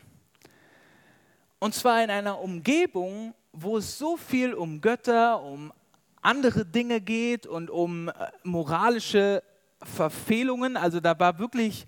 Und 1.58 1.74
zwar 1.74 2.04
in 2.04 2.12
einer 2.12 2.40
Umgebung, 2.40 3.34
wo 3.54 3.78
es 3.78 3.98
so 3.98 4.18
viel 4.18 4.54
um 4.54 4.82
Götter, 4.82 5.42
um 5.42 5.74
andere 6.22 6.64
Dinge 6.64 7.02
geht 7.02 7.48
und 7.48 7.72
um 7.72 8.10
äh, 8.10 8.14
moralische 8.44 9.42
Verfehlungen. 9.82 10.78
Also 10.78 11.00
da 11.00 11.18
war 11.20 11.40
wirklich, 11.40 11.88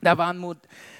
da 0.00 0.18
waren, 0.18 0.56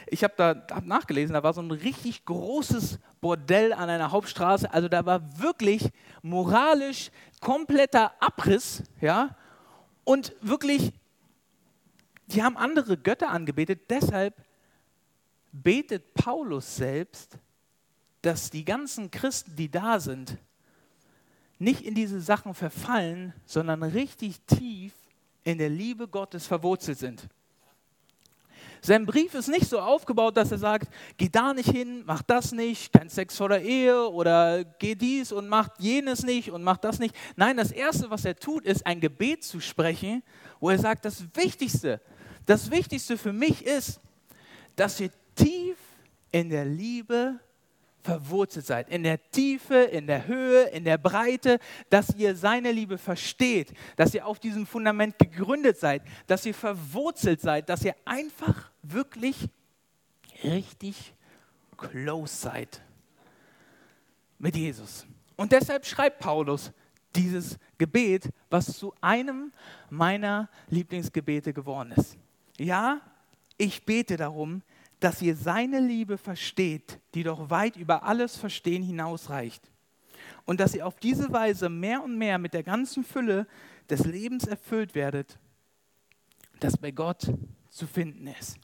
ich 0.09 0.25
habe 0.25 0.35
da 0.37 0.67
hab 0.71 0.87
nachgelesen, 0.87 1.35
da 1.35 1.43
war 1.43 1.53
so 1.53 1.61
ein 1.61 1.71
richtig 1.71 2.25
großes 2.25 2.99
Bordell 3.21 3.73
an 3.73 3.89
einer 3.89 4.11
Hauptstraße. 4.11 4.73
Also 4.73 4.89
da 4.89 5.05
war 5.07 5.41
wirklich 5.41 5.91
moralisch 6.23 7.11
kompletter 7.41 8.13
Abriss, 8.21 8.83
ja, 9.01 9.37
und 10.05 10.35
wirklich, 10.41 10.93
die 12.27 12.43
haben 12.43 12.57
andere 12.57 12.97
Götter 12.97 13.31
angebetet. 13.31 13.91
Deshalb 13.91 14.35
betet 15.53 16.15
Paulus 16.15 16.77
selbst, 16.77 17.39
dass 18.23 18.51
die 18.51 18.65
ganzen 18.65 19.11
Christen, 19.11 19.57
die 19.57 19.71
da 19.71 20.01
sind, 20.01 20.37
nicht 21.59 21.83
in 21.83 21.95
diese 21.95 22.21
Sachen 22.21 22.55
verfallen, 22.55 23.33
sondern 23.47 23.83
richtig 23.83 24.41
tief 24.43 24.93
in 25.45 25.59
der 25.59 25.69
Liebe 25.69 26.09
Gottes 26.09 26.47
verwurzelt 26.47 26.99
sind. 26.99 27.29
Sein 28.81 29.07
Brief 29.07 29.33
ist 29.33 29.49
nicht 29.49 29.67
so 29.67 29.81
aufgebaut, 29.81 30.37
dass 30.37 30.53
er 30.53 30.59
sagt, 30.59 30.93
geh 31.17 31.31
da 31.31 31.55
nicht 31.55 31.71
hin, 31.71 32.03
mach 32.05 32.21
das 32.21 32.53
nicht, 32.53 32.93
kein 32.93 33.09
Sex 33.09 33.35
vor 33.39 33.49
der 33.49 33.63
Ehe 33.63 34.11
oder 34.11 34.63
geh 34.63 34.95
dies 34.95 35.33
und 35.33 35.49
mach 35.49 35.71
jenes 35.79 36.23
nicht 36.23 36.51
und 36.51 36.63
mach 36.63 36.77
das 36.77 36.99
nicht. 36.99 37.17
Nein, 37.35 37.57
das 37.57 37.73
Erste, 37.73 38.11
was 38.11 38.27
er 38.27 38.37
tut, 38.37 38.67
ist 38.67 38.85
ein 38.85 39.01
Gebet 39.01 39.43
zu 39.43 39.59
sprechen, 39.61 40.23
wo 40.61 40.69
er 40.69 40.79
sagt, 40.79 41.07
das 41.07 41.25
Wichtigste, 41.35 41.99
das 42.45 42.71
Wichtigste 42.71 43.17
für 43.17 43.33
mich 43.33 43.65
ist, 43.65 44.01
dass 44.77 45.01
ihr 45.01 45.11
tief 45.35 45.79
in 46.31 46.51
der 46.51 46.67
Liebe 46.67 47.41
verwurzelt 48.05 48.67
seid, 48.67 48.91
in 48.91 49.03
der 49.03 49.19
Tiefe, 49.31 49.75
in 49.75 50.07
der 50.07 50.27
Höhe, 50.27 50.65
in 50.69 50.85
der 50.85 50.99
Breite, 50.99 51.59
dass 51.89 52.15
ihr 52.15 52.37
seine 52.37 52.71
Liebe 52.71 52.99
versteht, 52.99 53.73
dass 53.97 54.15
ihr 54.15 54.27
auf 54.27 54.39
diesem 54.39 54.67
Fundament 54.67 55.19
gegründet 55.19 55.79
seid, 55.79 56.03
dass 56.27 56.45
ihr 56.45 56.55
verwurzelt 56.55 57.41
seid, 57.41 57.69
dass 57.69 57.83
ihr 57.83 57.97
einfach 58.05 58.71
wirklich 58.83 59.49
richtig 60.43 61.15
close 61.79 62.35
seid 62.35 62.83
mit 64.39 64.55
Jesus. 64.55 65.07
Und 65.37 65.53
deshalb 65.53 65.87
schreibt 65.87 66.21
Paulus 66.21 66.71
dieses 67.17 67.59
Gebet, 67.79 68.29
was 68.51 68.77
zu 68.77 68.93
einem 69.01 69.51
meiner 69.89 70.51
Lieblingsgebete 70.69 71.53
geworden 71.53 71.93
ist. 71.93 72.19
Ja, 72.59 73.01
ich 73.57 73.85
bete 73.85 74.17
darum, 74.17 74.63
dass 75.01 75.21
ihr 75.23 75.37
seine 75.37 75.81
Liebe 75.81 76.19
versteht, 76.19 77.01
die 77.15 77.23
doch 77.23 77.51
weit 77.51 77.77
über 77.77 78.05
alles 78.05 78.37
Verstehen 78.37 78.83
hinausreicht. 78.83 79.71
Und 80.47 80.61
dass 80.61 80.75
ihr 80.75 80.87
auf 80.87 80.97
diese 80.97 81.33
Weise 81.33 81.69
mehr 81.69 82.03
und 82.03 82.17
mehr 82.17 82.39
mit 82.39 82.55
der 82.55 82.63
ganzen 82.63 83.05
Fülle 83.05 83.47
des 83.89 84.05
Lebens 84.05 84.47
erfüllt 84.47 84.95
werdet, 84.95 85.39
das 86.61 86.77
bei 86.77 86.91
Gott 86.91 87.33
zu 87.71 87.87
finden 87.87 88.27
ist. 88.27 88.59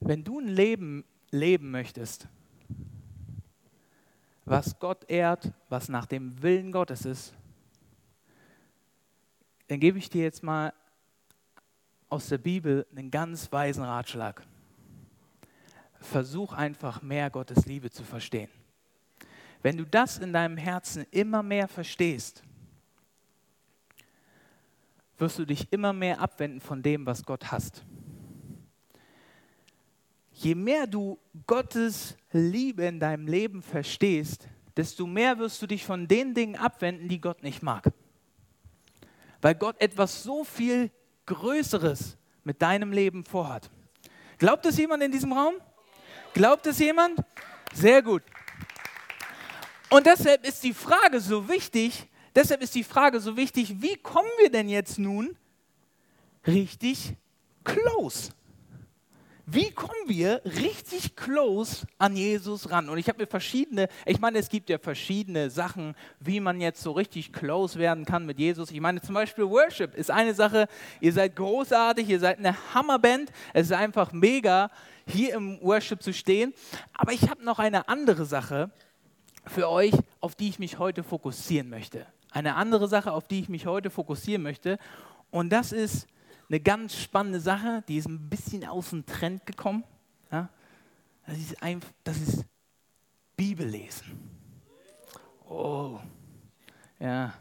Wenn 0.00 0.24
du 0.24 0.38
ein 0.38 0.48
Leben 0.48 1.04
leben 1.30 1.70
möchtest, 1.70 2.28
was 4.44 4.78
Gott 4.78 5.08
ehrt, 5.10 5.52
was 5.68 5.88
nach 5.88 6.06
dem 6.06 6.42
Willen 6.42 6.72
Gottes 6.72 7.04
ist, 7.04 7.34
dann 9.68 9.80
gebe 9.80 9.98
ich 9.98 10.10
dir 10.10 10.22
jetzt 10.22 10.42
mal 10.42 10.72
aus 12.08 12.28
der 12.28 12.38
Bibel 12.38 12.86
einen 12.90 13.10
ganz 13.10 13.52
weisen 13.52 13.84
Ratschlag. 13.84 14.42
Versuch 16.00 16.52
einfach 16.52 17.02
mehr 17.02 17.28
Gottes 17.28 17.66
Liebe 17.66 17.90
zu 17.90 18.02
verstehen. 18.02 18.50
Wenn 19.62 19.76
du 19.76 19.84
das 19.84 20.18
in 20.18 20.32
deinem 20.32 20.56
Herzen 20.56 21.06
immer 21.10 21.42
mehr 21.42 21.68
verstehst, 21.68 22.42
wirst 25.18 25.38
du 25.38 25.44
dich 25.44 25.70
immer 25.72 25.92
mehr 25.92 26.20
abwenden 26.20 26.60
von 26.60 26.82
dem, 26.82 27.04
was 27.04 27.24
Gott 27.24 27.50
hasst. 27.50 27.84
Je 30.32 30.54
mehr 30.54 30.86
du 30.86 31.18
Gottes 31.46 32.16
Liebe 32.32 32.84
in 32.84 33.00
deinem 33.00 33.26
Leben 33.26 33.60
verstehst, 33.60 34.48
desto 34.76 35.06
mehr 35.06 35.38
wirst 35.40 35.60
du 35.60 35.66
dich 35.66 35.84
von 35.84 36.06
den 36.06 36.32
Dingen 36.34 36.54
abwenden, 36.54 37.08
die 37.08 37.20
Gott 37.20 37.42
nicht 37.42 37.62
mag 37.62 37.92
weil 39.40 39.54
Gott 39.54 39.80
etwas 39.80 40.22
so 40.22 40.44
viel 40.44 40.90
Größeres 41.26 42.16
mit 42.44 42.60
deinem 42.62 42.92
Leben 42.92 43.24
vorhat. 43.24 43.70
Glaubt 44.38 44.64
es 44.66 44.78
jemand 44.78 45.02
in 45.02 45.12
diesem 45.12 45.32
Raum? 45.32 45.54
Glaubt 46.32 46.66
es 46.66 46.78
jemand? 46.78 47.20
Sehr 47.74 48.02
gut. 48.02 48.22
Und 49.90 50.06
deshalb 50.06 50.46
ist 50.46 50.62
die 50.62 50.74
Frage 50.74 51.20
so 51.20 51.48
wichtig, 51.48 52.06
deshalb 52.34 52.62
ist 52.62 52.74
die 52.74 52.84
Frage 52.84 53.20
so 53.20 53.36
wichtig, 53.36 53.80
wie 53.80 53.96
kommen 53.96 54.28
wir 54.38 54.50
denn 54.50 54.68
jetzt 54.68 54.98
nun 54.98 55.36
richtig 56.46 57.14
close 57.64 58.32
wie 59.50 59.70
kommen 59.70 60.08
wir 60.08 60.42
richtig 60.44 61.16
close 61.16 61.86
an 61.96 62.14
Jesus 62.14 62.70
ran? 62.70 62.90
Und 62.90 62.98
ich 62.98 63.08
habe 63.08 63.22
mir 63.22 63.26
verschiedene, 63.26 63.88
ich 64.04 64.20
meine, 64.20 64.38
es 64.38 64.50
gibt 64.50 64.68
ja 64.68 64.76
verschiedene 64.76 65.48
Sachen, 65.48 65.94
wie 66.20 66.38
man 66.38 66.60
jetzt 66.60 66.82
so 66.82 66.92
richtig 66.92 67.32
close 67.32 67.78
werden 67.78 68.04
kann 68.04 68.26
mit 68.26 68.38
Jesus. 68.38 68.70
Ich 68.70 68.80
meine, 68.80 69.00
zum 69.00 69.14
Beispiel 69.14 69.44
Worship 69.48 69.94
ist 69.94 70.10
eine 70.10 70.34
Sache, 70.34 70.68
ihr 71.00 71.14
seid 71.14 71.34
großartig, 71.34 72.10
ihr 72.10 72.20
seid 72.20 72.38
eine 72.38 72.54
Hammerband, 72.74 73.32
es 73.54 73.68
ist 73.68 73.72
einfach 73.72 74.12
mega, 74.12 74.70
hier 75.06 75.32
im 75.34 75.58
Worship 75.62 76.02
zu 76.02 76.12
stehen. 76.12 76.52
Aber 76.92 77.12
ich 77.12 77.30
habe 77.30 77.42
noch 77.42 77.58
eine 77.58 77.88
andere 77.88 78.26
Sache 78.26 78.70
für 79.46 79.70
euch, 79.70 79.94
auf 80.20 80.34
die 80.34 80.50
ich 80.50 80.58
mich 80.58 80.78
heute 80.78 81.02
fokussieren 81.02 81.70
möchte. 81.70 82.04
Eine 82.32 82.56
andere 82.56 82.86
Sache, 82.86 83.12
auf 83.12 83.26
die 83.26 83.40
ich 83.40 83.48
mich 83.48 83.64
heute 83.64 83.88
fokussieren 83.88 84.42
möchte. 84.42 84.78
Und 85.30 85.50
das 85.50 85.72
ist 85.72 86.06
eine 86.48 86.60
ganz 86.60 86.96
spannende 86.96 87.40
Sache, 87.40 87.82
die 87.88 87.98
ist 87.98 88.08
ein 88.08 88.28
bisschen 88.28 88.64
aus 88.64 88.90
dem 88.90 89.04
Trend 89.04 89.44
gekommen. 89.44 89.84
Ja? 90.32 90.48
Das, 91.26 91.38
ist 91.38 91.62
einfach, 91.62 91.90
das 92.04 92.16
ist 92.18 92.44
Bibellesen. 93.36 94.18
Oh, 95.48 95.98
ja, 96.98 97.34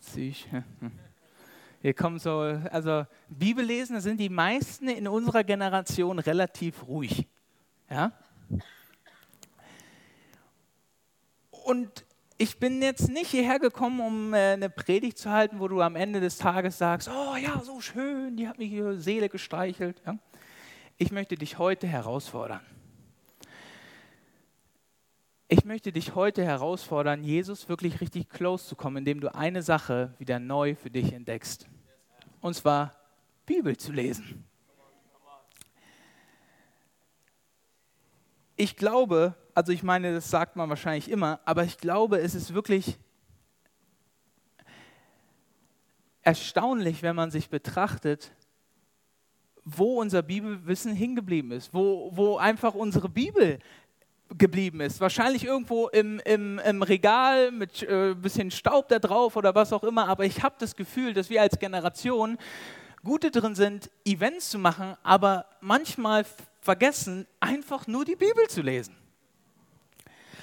süß. 0.00 0.46
Hier 1.82 1.94
kommen 1.94 2.18
so, 2.18 2.38
also 2.38 3.06
Bibellesen, 3.28 3.96
da 3.96 4.00
sind 4.00 4.18
die 4.18 4.28
meisten 4.28 4.88
in 4.88 5.08
unserer 5.08 5.42
Generation 5.42 6.18
relativ 6.20 6.86
ruhig. 6.86 7.26
Ja? 7.90 8.12
Und 11.50 12.04
ich 12.42 12.58
bin 12.58 12.82
jetzt 12.82 13.08
nicht 13.08 13.30
hierher 13.30 13.60
gekommen, 13.60 14.00
um 14.00 14.34
äh, 14.34 14.54
eine 14.54 14.68
Predigt 14.68 15.16
zu 15.16 15.30
halten, 15.30 15.60
wo 15.60 15.68
du 15.68 15.80
am 15.80 15.94
Ende 15.94 16.18
des 16.18 16.38
Tages 16.38 16.76
sagst, 16.76 17.08
oh 17.08 17.36
ja, 17.36 17.60
so 17.60 17.80
schön, 17.80 18.36
die 18.36 18.48
hat 18.48 18.58
mich 18.58 18.72
ihre 18.72 18.98
Seele 18.98 19.28
gestreichelt. 19.28 20.02
Ja? 20.04 20.18
Ich 20.98 21.12
möchte 21.12 21.36
dich 21.36 21.58
heute 21.58 21.86
herausfordern. 21.86 22.60
Ich 25.46 25.64
möchte 25.64 25.92
dich 25.92 26.16
heute 26.16 26.42
herausfordern, 26.42 27.22
Jesus 27.22 27.68
wirklich 27.68 28.00
richtig 28.00 28.28
close 28.28 28.66
zu 28.66 28.74
kommen, 28.74 28.96
indem 28.96 29.20
du 29.20 29.32
eine 29.32 29.62
Sache 29.62 30.12
wieder 30.18 30.40
neu 30.40 30.74
für 30.74 30.90
dich 30.90 31.12
entdeckst. 31.12 31.68
Und 32.40 32.54
zwar 32.54 32.96
Bibel 33.46 33.76
zu 33.76 33.92
lesen. 33.92 34.44
Ich 38.56 38.74
glaube, 38.74 39.36
also 39.54 39.72
ich 39.72 39.82
meine, 39.82 40.14
das 40.14 40.30
sagt 40.30 40.56
man 40.56 40.68
wahrscheinlich 40.68 41.10
immer, 41.10 41.40
aber 41.44 41.64
ich 41.64 41.78
glaube, 41.78 42.18
es 42.18 42.34
ist 42.34 42.54
wirklich 42.54 42.98
erstaunlich, 46.22 47.02
wenn 47.02 47.16
man 47.16 47.30
sich 47.30 47.50
betrachtet, 47.50 48.32
wo 49.64 50.00
unser 50.00 50.22
Bibelwissen 50.22 50.94
hingeblieben 50.94 51.52
ist, 51.52 51.72
wo, 51.72 52.10
wo 52.12 52.36
einfach 52.36 52.74
unsere 52.74 53.08
Bibel 53.08 53.58
geblieben 54.38 54.80
ist. 54.80 55.00
Wahrscheinlich 55.00 55.44
irgendwo 55.44 55.88
im, 55.88 56.20
im, 56.24 56.58
im 56.58 56.82
Regal 56.82 57.50
mit 57.50 57.86
ein 57.88 58.12
äh, 58.12 58.14
bisschen 58.14 58.50
Staub 58.50 58.88
da 58.88 58.98
drauf 58.98 59.36
oder 59.36 59.54
was 59.54 59.72
auch 59.72 59.84
immer, 59.84 60.08
aber 60.08 60.24
ich 60.24 60.42
habe 60.42 60.54
das 60.58 60.74
Gefühl, 60.74 61.12
dass 61.12 61.30
wir 61.30 61.42
als 61.42 61.58
Generation 61.58 62.38
gute 63.04 63.30
drin 63.30 63.54
sind, 63.54 63.90
Events 64.04 64.50
zu 64.50 64.58
machen, 64.58 64.96
aber 65.02 65.46
manchmal 65.60 66.24
vergessen, 66.60 67.26
einfach 67.40 67.86
nur 67.86 68.04
die 68.04 68.16
Bibel 68.16 68.48
zu 68.48 68.62
lesen. 68.62 69.01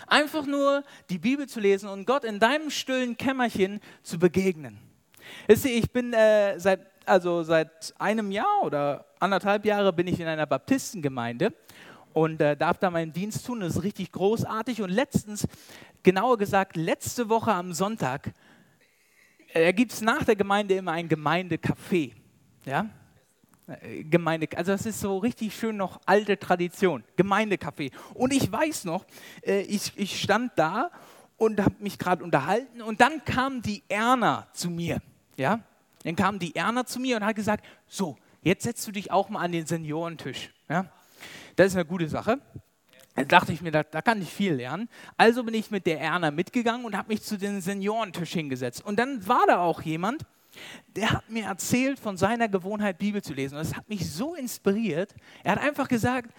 Einfach 0.09 0.47
nur 0.47 0.83
die 1.11 1.19
Bibel 1.19 1.47
zu 1.47 1.59
lesen 1.59 1.87
und 1.87 2.05
Gott 2.05 2.23
in 2.23 2.39
deinem 2.39 2.71
stillen 2.71 3.15
Kämmerchen 3.15 3.79
zu 4.01 4.17
begegnen. 4.17 4.79
Ich 5.47 5.91
bin 5.91 6.13
äh, 6.13 6.59
seit, 6.59 6.79
also 7.05 7.43
seit 7.43 7.93
einem 7.99 8.31
Jahr 8.31 8.63
oder 8.63 9.05
anderthalb 9.19 9.65
Jahre 9.65 9.93
bin 9.93 10.07
ich 10.07 10.19
in 10.19 10.25
einer 10.25 10.47
Baptistengemeinde 10.47 11.53
und 12.13 12.41
äh, 12.41 12.57
darf 12.57 12.79
da 12.79 12.89
meinen 12.89 13.13
Dienst 13.13 13.45
tun. 13.45 13.59
Das 13.59 13.75
ist 13.75 13.83
richtig 13.83 14.11
großartig. 14.11 14.81
Und 14.81 14.89
letztens, 14.89 15.47
genauer 16.01 16.39
gesagt, 16.39 16.75
letzte 16.75 17.29
Woche 17.29 17.53
am 17.53 17.73
Sonntag, 17.73 18.31
äh, 19.53 19.71
gibt 19.73 19.93
es 19.93 20.01
nach 20.01 20.23
der 20.23 20.35
Gemeinde 20.35 20.73
immer 20.73 20.93
ein 20.93 21.07
Gemeindecafé. 21.07 22.13
Ja? 22.65 22.89
Äh, 23.81 24.03
Gemeinde, 24.03 24.47
also 24.55 24.71
das 24.71 24.85
ist 24.85 24.99
so 24.99 25.17
richtig 25.17 25.55
schön 25.55 25.77
noch 25.77 25.99
alte 26.05 26.37
Tradition, 26.39 27.03
Gemeindecafé. 27.17 27.91
Und 28.13 28.33
ich 28.33 28.51
weiß 28.51 28.85
noch, 28.85 29.05
äh, 29.45 29.61
ich, 29.61 29.91
ich 29.95 30.21
stand 30.21 30.53
da 30.55 30.91
und 31.37 31.61
habe 31.61 31.75
mich 31.79 31.97
gerade 31.97 32.23
unterhalten 32.23 32.81
und 32.81 33.01
dann 33.01 33.23
kam 33.25 33.61
die 33.61 33.83
Erna 33.87 34.47
zu 34.53 34.69
mir. 34.69 35.01
Ja? 35.37 35.61
Dann 36.03 36.15
kam 36.15 36.39
die 36.39 36.55
Erna 36.55 36.85
zu 36.85 36.99
mir 36.99 37.17
und 37.17 37.25
hat 37.25 37.35
gesagt, 37.35 37.65
so, 37.87 38.17
jetzt 38.41 38.63
setzt 38.63 38.87
du 38.87 38.91
dich 38.91 39.11
auch 39.11 39.29
mal 39.29 39.41
an 39.41 39.51
den 39.51 39.65
Seniorentisch. 39.65 40.51
Ja? 40.67 40.85
Das 41.55 41.67
ist 41.67 41.75
eine 41.75 41.85
gute 41.85 42.09
Sache. 42.09 42.39
Da 43.15 43.23
dachte 43.23 43.51
ich 43.51 43.61
mir, 43.61 43.71
da, 43.71 43.83
da, 43.83 44.01
kann 44.01 44.21
ich 44.21 44.29
viel 44.29 44.53
lernen. 44.53 44.87
Also 45.17 45.43
bin 45.43 45.53
ich 45.53 45.71
mit 45.71 45.85
der 45.85 45.99
Erna 45.99 46.31
mitgegangen 46.31 46.85
und 46.85 46.95
habe 46.95 47.09
mich 47.09 47.21
zu 47.21 47.37
den 47.37 47.59
Seniorentisch 47.59 48.31
hingesetzt. 48.31 48.85
Und 48.85 48.97
dann 48.97 49.27
war 49.27 49.45
da 49.47 49.59
auch 49.59 49.81
jemand, 49.81 50.25
der 50.87 51.11
hat 51.11 51.29
mir 51.29 51.45
erzählt 51.45 51.99
von 51.99 52.17
seiner 52.17 52.47
Gewohnheit, 52.47 52.97
Bibel 52.97 53.21
zu 53.21 53.33
lesen. 53.33 53.55
Und 53.55 53.65
das 53.65 53.75
hat 53.75 53.87
mich 53.89 54.09
so 54.09 54.35
inspiriert. 54.35 55.13
Er 55.43 55.53
hat 55.53 55.61
einfach 55.61 55.87
gesagt, 55.87 56.31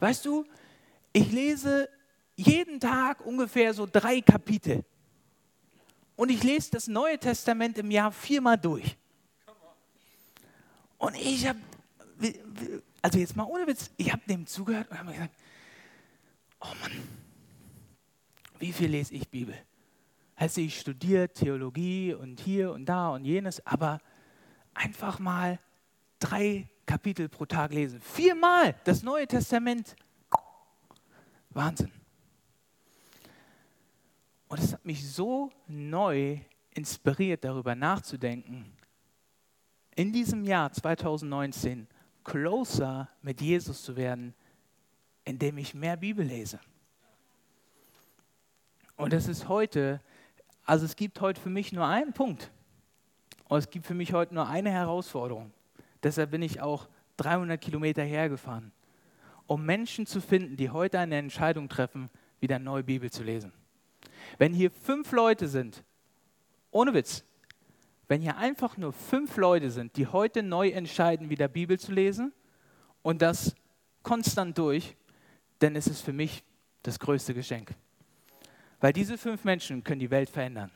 weißt 0.00 0.24
du, 0.24 0.44
ich 1.12 1.30
lese 1.30 1.88
jeden 2.36 2.80
Tag 2.80 3.24
ungefähr 3.24 3.74
so 3.74 3.86
drei 3.90 4.20
Kapitel. 4.20 4.84
Und 6.16 6.30
ich 6.30 6.42
lese 6.42 6.70
das 6.70 6.86
Neue 6.86 7.18
Testament 7.18 7.78
im 7.78 7.90
Jahr 7.90 8.12
viermal 8.12 8.58
durch. 8.58 8.96
Und 10.98 11.16
ich 11.16 11.46
habe 11.46 11.58
also 13.04 13.18
jetzt 13.18 13.36
mal 13.36 13.44
ohne 13.44 13.66
Witz, 13.66 13.90
ich 13.98 14.10
habe 14.10 14.22
dem 14.26 14.46
zugehört 14.46 14.90
und 14.90 14.98
habe 14.98 15.10
mir 15.10 15.14
gesagt, 15.14 15.34
oh 16.60 16.72
Mann, 16.80 16.92
wie 18.58 18.72
viel 18.72 18.88
lese 18.88 19.12
ich 19.12 19.28
Bibel? 19.28 19.54
Also 20.36 20.60
ich 20.60 20.80
studiere 20.80 21.28
Theologie 21.28 22.14
und 22.14 22.40
hier 22.40 22.72
und 22.72 22.86
da 22.86 23.10
und 23.10 23.24
jenes, 23.24 23.64
aber 23.66 24.00
einfach 24.74 25.18
mal 25.18 25.58
drei 26.18 26.68
Kapitel 26.86 27.28
pro 27.28 27.46
Tag 27.46 27.72
lesen. 27.72 28.00
Viermal 28.00 28.74
das 28.84 29.02
Neue 29.02 29.26
Testament. 29.26 29.94
Wahnsinn. 31.50 31.92
Und 34.48 34.60
es 34.60 34.72
hat 34.72 34.84
mich 34.84 35.08
so 35.08 35.50
neu 35.66 36.38
inspiriert, 36.72 37.44
darüber 37.44 37.74
nachzudenken, 37.74 38.72
in 39.94 40.12
diesem 40.12 40.44
Jahr 40.44 40.72
2019 40.72 41.86
closer 42.24 43.08
mit 43.22 43.40
Jesus 43.40 43.82
zu 43.82 43.96
werden, 43.96 44.34
indem 45.24 45.58
ich 45.58 45.74
mehr 45.74 45.96
Bibel 45.96 46.26
lese. 46.26 46.58
Und 48.96 49.12
es 49.12 49.28
ist 49.28 49.48
heute, 49.48 50.00
also 50.64 50.84
es 50.84 50.96
gibt 50.96 51.20
heute 51.20 51.40
für 51.40 51.50
mich 51.50 51.72
nur 51.72 51.86
einen 51.86 52.12
Punkt. 52.12 52.50
Und 53.48 53.58
es 53.58 53.70
gibt 53.70 53.86
für 53.86 53.94
mich 53.94 54.12
heute 54.12 54.34
nur 54.34 54.48
eine 54.48 54.70
Herausforderung. 54.70 55.52
Deshalb 56.02 56.30
bin 56.30 56.42
ich 56.42 56.60
auch 56.60 56.88
300 57.18 57.60
Kilometer 57.60 58.02
hergefahren, 58.02 58.72
um 59.46 59.64
Menschen 59.64 60.06
zu 60.06 60.20
finden, 60.20 60.56
die 60.56 60.70
heute 60.70 60.98
eine 60.98 61.16
Entscheidung 61.16 61.68
treffen, 61.68 62.10
wieder 62.40 62.58
neue 62.58 62.82
Bibel 62.82 63.10
zu 63.10 63.22
lesen. 63.22 63.52
Wenn 64.38 64.52
hier 64.52 64.70
fünf 64.70 65.12
Leute 65.12 65.48
sind, 65.48 65.84
ohne 66.70 66.94
Witz, 66.94 67.24
wenn 68.08 68.20
hier 68.20 68.36
einfach 68.36 68.76
nur 68.76 68.92
fünf 68.92 69.36
Leute 69.36 69.70
sind, 69.70 69.96
die 69.96 70.06
heute 70.06 70.42
neu 70.42 70.68
entscheiden, 70.70 71.30
wieder 71.30 71.48
Bibel 71.48 71.78
zu 71.78 71.92
lesen 71.92 72.32
und 73.02 73.22
das 73.22 73.54
konstant 74.02 74.58
durch, 74.58 74.96
dann 75.60 75.76
ist 75.76 75.88
es 75.88 76.00
für 76.00 76.12
mich 76.12 76.42
das 76.82 76.98
größte 76.98 77.32
Geschenk. 77.32 77.74
Weil 78.84 78.92
diese 78.92 79.16
fünf 79.16 79.44
Menschen 79.44 79.82
können 79.82 80.00
die 80.00 80.10
Welt 80.10 80.28
verändern. 80.28 80.70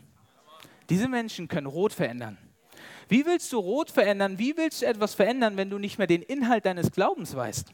Diese 0.89 1.09
Menschen 1.09 1.47
können 1.47 1.67
Rot 1.67 1.93
verändern. 1.93 2.39
Wie 3.07 3.27
willst 3.27 3.53
du 3.53 3.59
Rot 3.59 3.91
verändern? 3.91 4.39
Wie 4.39 4.57
willst 4.57 4.81
du 4.81 4.87
etwas 4.87 5.13
verändern, 5.13 5.59
wenn 5.59 5.69
du 5.69 5.77
nicht 5.77 5.99
mehr 5.99 6.07
den 6.07 6.23
Inhalt 6.23 6.65
deines 6.65 6.91
Glaubens 6.91 7.37
weißt? 7.37 7.71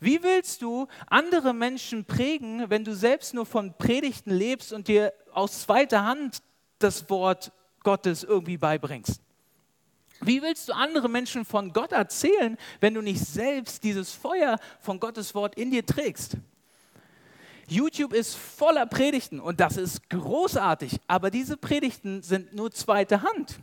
Wie 0.00 0.22
willst 0.22 0.62
du 0.62 0.86
andere 1.08 1.52
Menschen 1.52 2.06
prägen, 2.06 2.70
wenn 2.70 2.84
du 2.84 2.94
selbst 2.94 3.34
nur 3.34 3.44
von 3.44 3.76
Predigten 3.76 4.30
lebst 4.30 4.72
und 4.72 4.88
dir 4.88 5.12
aus 5.30 5.60
zweiter 5.60 6.06
Hand 6.06 6.38
das 6.78 7.10
Wort 7.10 7.52
Gottes 7.82 8.24
irgendwie 8.24 8.56
beibringst. 8.56 9.20
Wie 10.22 10.40
willst 10.40 10.70
du 10.70 10.72
andere 10.72 11.10
Menschen 11.10 11.44
von 11.44 11.74
Gott 11.74 11.92
erzählen, 11.92 12.56
wenn 12.80 12.94
du 12.94 13.02
nicht 13.02 13.20
selbst 13.20 13.84
dieses 13.84 14.10
Feuer 14.10 14.58
von 14.80 14.98
Gottes 14.98 15.34
Wort 15.34 15.54
in 15.56 15.70
dir 15.70 15.84
trägst? 15.84 16.38
YouTube 17.70 18.12
ist 18.12 18.34
voller 18.36 18.86
Predigten 18.86 19.40
und 19.40 19.60
das 19.60 19.76
ist 19.76 20.08
großartig, 20.10 21.00
aber 21.06 21.30
diese 21.30 21.56
Predigten 21.56 22.22
sind 22.22 22.54
nur 22.54 22.70
zweite 22.70 23.22
Hand. 23.22 23.60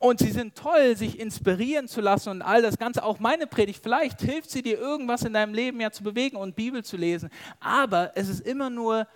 Und 0.00 0.20
sie 0.20 0.30
sind 0.30 0.54
toll, 0.54 0.96
sich 0.96 1.18
inspirieren 1.18 1.88
zu 1.88 2.00
lassen 2.00 2.28
und 2.28 2.42
all 2.42 2.62
das 2.62 2.78
Ganze. 2.78 3.02
Auch 3.02 3.18
meine 3.18 3.48
Predigt, 3.48 3.82
vielleicht 3.82 4.20
hilft 4.20 4.50
sie 4.50 4.62
dir, 4.62 4.78
irgendwas 4.78 5.24
in 5.24 5.32
deinem 5.32 5.54
Leben 5.54 5.80
ja 5.80 5.90
zu 5.90 6.04
bewegen 6.04 6.36
und 6.36 6.54
Bibel 6.54 6.84
zu 6.84 6.96
lesen. 6.96 7.30
Aber 7.58 8.12
es 8.14 8.28
ist 8.28 8.40
immer 8.46 8.70
nur 8.70 9.08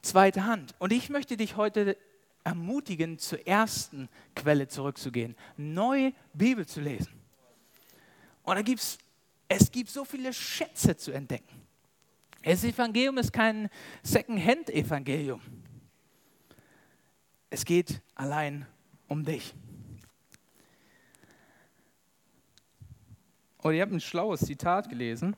zweite 0.00 0.46
Hand. 0.46 0.74
Und 0.78 0.92
ich 0.92 1.10
möchte 1.10 1.36
dich 1.36 1.56
heute 1.56 1.98
ermutigen, 2.44 3.18
zur 3.18 3.46
ersten 3.46 4.08
Quelle 4.34 4.68
zurückzugehen, 4.68 5.36
neu 5.58 6.12
Bibel 6.32 6.66
zu 6.66 6.80
lesen. 6.80 7.12
Und 8.42 8.54
da 8.54 8.62
gibt's, 8.62 8.96
es 9.48 9.70
gibt 9.70 9.90
so 9.90 10.06
viele 10.06 10.32
Schätze 10.32 10.96
zu 10.96 11.12
entdecken. 11.12 11.59
Das 12.42 12.64
Evangelium 12.64 13.18
ist 13.18 13.32
kein 13.32 13.68
Second-Hand-Evangelium. 14.02 15.40
Es 17.50 17.64
geht 17.64 18.00
allein 18.14 18.66
um 19.08 19.24
dich. 19.24 19.54
Und 23.58 23.74
ich 23.74 23.80
habe 23.82 23.94
ein 23.94 24.00
schlaues 24.00 24.40
Zitat 24.40 24.88
gelesen. 24.88 25.36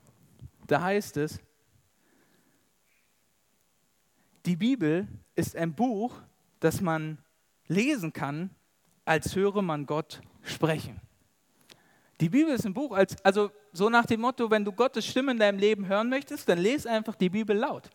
Da 0.69 0.81
heißt 0.81 1.17
es, 1.17 1.41
die 4.47 4.57
Bibel 4.57 5.09
ist 5.35 5.57
ein 5.57 5.75
Buch, 5.75 6.15
das 6.61 6.81
man 6.81 7.19
lesen 7.67 8.13
kann, 8.13 8.51
als 9.05 9.35
höre 9.35 9.63
man 9.63 9.87
Gott 9.87 10.21
sprechen. 10.43 11.01
Die 12.23 12.29
Bibel 12.29 12.55
ist 12.55 12.65
ein 12.65 12.73
Buch, 12.73 12.93
als, 12.93 13.17
also 13.25 13.51
so 13.73 13.91
nach 13.91 14.07
dem 14.07 14.21
Motto, 14.21 14.49
wenn 14.49 14.65
du 14.65 14.71
Gottes 14.71 15.05
Stimme 15.05 15.33
in 15.33 15.39
deinem 15.39 15.59
Leben 15.59 15.89
hören 15.89 16.09
möchtest, 16.09 16.49
dann 16.49 16.59
lese 16.59 16.89
einfach 16.89 17.17
die 17.17 17.29
Bibel 17.29 17.57
laut. 17.57 17.91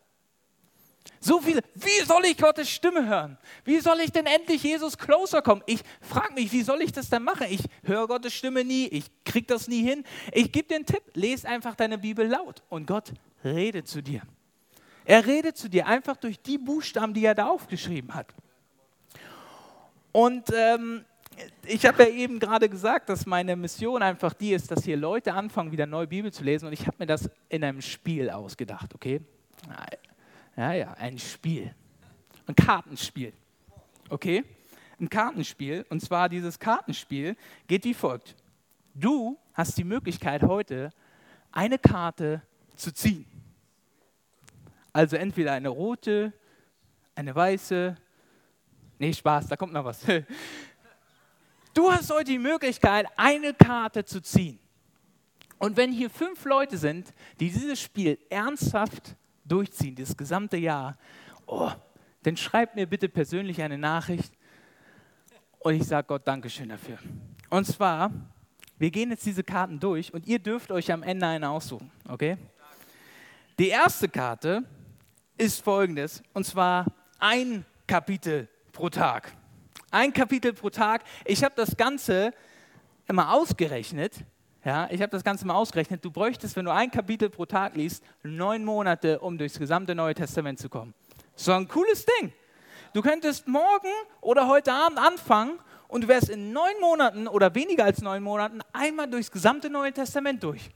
So 1.22 1.40
viele, 1.40 1.62
wie 1.76 2.06
soll 2.06 2.26
ich 2.26 2.38
Gottes 2.38 2.70
Stimme 2.70 3.08
hören? 3.08 3.38
Wie 3.64 3.80
soll 3.80 4.02
ich 4.02 4.12
denn 4.12 4.26
endlich 4.26 4.64
Jesus 4.64 4.98
closer 4.98 5.42
kommen? 5.42 5.64
Ich 5.66 5.80
frage 6.02 6.34
mich, 6.34 6.52
wie 6.52 6.62
soll 6.62 6.82
ich 6.82 6.92
das 6.92 7.10
denn 7.10 7.24
machen? 7.24 7.48
Ich 7.50 7.62
höre 7.84 8.06
Gottes 8.06 8.34
Stimme 8.34 8.66
nie, 8.66 8.88
ich 8.88 9.06
kriege 9.24 9.48
das 9.48 9.70
nie 9.70 9.82
hin. 9.82 10.04
Ich 10.34 10.52
gebe 10.52 10.68
dir 10.68 10.76
einen 10.76 10.86
Tipp, 10.86 11.04
lese 11.14 11.48
einfach 11.48 11.76
deine 11.76 11.98
Bibel 11.98 12.28
laut 12.28 12.64
und 12.68 12.86
Gott 12.86 13.14
redet 13.46 13.88
zu 13.88 14.04
dir. 14.04 14.24
Er 15.06 15.26
redet 15.26 15.56
zu 15.56 15.70
dir 15.70 15.88
einfach 15.88 16.18
durch 16.18 16.38
die 16.42 16.58
Buchstaben, 16.58 17.14
die 17.14 17.24
er 17.24 17.34
da 17.34 17.48
aufgeschrieben 17.48 18.14
hat. 18.14 18.28
Und 20.12 20.50
ähm, 20.54 21.06
ich 21.66 21.86
habe 21.86 22.04
ja 22.04 22.10
eben 22.10 22.40
gerade 22.40 22.70
gesagt, 22.70 23.10
dass 23.10 23.26
meine 23.26 23.56
Mission 23.56 24.02
einfach 24.02 24.34
die 24.34 24.54
ist, 24.54 24.72
dass 24.72 24.84
hier 24.84 24.98
Leute 24.98 25.34
anfangen, 25.34 25.72
wieder 25.72 25.86
neue 25.86 26.08
Bibel 26.08 26.32
zu 26.32 26.44
lesen. 26.44 26.68
Und 26.68 26.74
ich 26.74 26.88
habe 26.88 26.98
mir 27.00 27.06
das 27.06 27.30
in 27.50 27.64
einem 27.64 27.82
Spiel 27.82 28.30
ausgedacht, 28.30 28.94
okay? 28.96 29.22
Ja, 30.56 30.74
ja, 30.74 30.94
ein 30.94 31.20
Spiel. 31.20 31.74
Ein 32.48 32.56
Kartenspiel. 32.56 33.34
Okay? 34.10 34.44
Ein 35.00 35.10
Kartenspiel. 35.10 35.86
Und 35.90 36.02
zwar 36.02 36.30
dieses 36.30 36.58
Kartenspiel 36.58 37.36
geht 37.68 37.84
wie 37.84 37.94
folgt. 37.94 38.36
Du 38.94 39.38
hast 39.54 39.78
die 39.78 39.84
Möglichkeit 39.84 40.44
heute, 40.44 40.92
eine 41.52 41.78
Karte 41.78 42.42
zu 42.76 42.92
ziehen. 42.94 43.26
Also 44.94 45.16
entweder 45.16 45.52
eine 45.52 45.70
rote, 45.70 46.34
eine 47.14 47.36
weiße. 47.36 47.96
Nee, 48.98 49.14
Spaß, 49.14 49.48
da 49.48 49.56
kommt 49.56 49.74
noch 49.74 49.86
was. 49.86 50.02
Du 51.78 51.92
hast 51.92 52.10
heute 52.10 52.32
die 52.32 52.40
Möglichkeit, 52.40 53.06
eine 53.16 53.54
Karte 53.54 54.04
zu 54.04 54.20
ziehen. 54.20 54.58
Und 55.60 55.78
wenn 55.78 55.92
hier 55.92 56.10
fünf 56.10 56.44
Leute 56.44 56.76
sind, 56.76 57.14
die 57.40 57.52
dieses 57.52 57.80
Spiel 57.80 58.18
ernsthaft 58.32 59.16
durchziehen, 59.46 59.94
das 59.94 60.18
gesamte 60.18 60.58
Jahr, 60.58 60.98
oh, 61.46 61.70
dann 62.24 62.36
schreibt 62.36 62.74
mir 62.74 62.88
bitte 62.88 63.08
persönlich 63.08 63.62
eine 63.62 63.78
Nachricht 63.78 64.34
und 65.60 65.76
ich 65.76 65.84
sage 65.84 66.08
Gott 66.08 66.28
Dankeschön 66.28 66.70
dafür. 66.70 66.98
Und 67.52 67.68
zwar 67.68 68.12
wir 68.80 68.90
gehen 68.90 69.12
jetzt 69.12 69.28
diese 69.28 69.44
Karten 69.44 69.80
durch 69.80 70.12
und 70.12 70.26
ihr 70.26 70.40
dürft 70.40 70.72
euch 70.72 70.92
am 70.92 71.04
Ende 71.04 71.28
eine 71.28 71.48
aussuchen, 71.48 71.92
okay? 72.10 72.38
Die 73.60 73.70
erste 73.70 74.10
Karte 74.10 74.64
ist 75.38 75.64
folgendes, 75.64 76.24
und 76.34 76.44
zwar 76.44 76.88
ein 77.20 77.68
Kapitel 77.86 78.48
pro 78.72 78.90
Tag. 78.90 79.37
Ein 79.90 80.12
Kapitel 80.12 80.54
pro 80.54 80.70
Tag. 80.70 81.04
Ich 81.26 81.44
habe 81.44 81.54
das 81.56 81.78
Ganze 81.78 82.34
immer 83.08 83.34
ausgerechnet. 83.34 84.16
Ja, 84.66 84.90
ich 84.92 85.02
habe 85.02 85.12
das 85.12 85.24
Ganze 85.24 85.48
mal 85.48 85.56
ausgerechnet. 85.56 86.04
Du 86.04 86.12
bräuchtest, 86.12 86.58
wenn 86.58 86.66
du 86.66 86.74
ein 86.74 86.92
Kapitel 86.92 87.30
pro 87.30 87.46
Tag 87.46 87.76
liest, 87.76 88.04
neun 88.22 88.66
Monate, 88.66 89.20
um 89.20 89.38
durchs 89.38 89.58
gesamte 89.58 89.96
Neue 89.96 90.14
Testament 90.14 90.60
zu 90.60 90.68
kommen. 90.68 90.94
So 91.36 91.54
ein 91.54 91.70
cooles 91.70 92.06
Ding. 92.06 92.34
Du 92.94 93.02
könntest 93.02 93.48
morgen 93.48 93.92
oder 94.20 94.48
heute 94.50 94.74
Abend 94.74 95.00
anfangen 95.00 95.60
und 95.88 96.04
du 96.04 96.08
wärst 96.10 96.30
in 96.30 96.52
neun 96.52 96.80
Monaten 96.82 97.28
oder 97.30 97.56
weniger 97.56 97.86
als 97.86 98.02
neun 98.02 98.24
Monaten 98.24 98.60
einmal 98.74 99.10
durchs 99.10 99.32
gesamte 99.32 99.70
Neue 99.70 99.94
Testament 99.94 100.44
durch. 100.44 100.70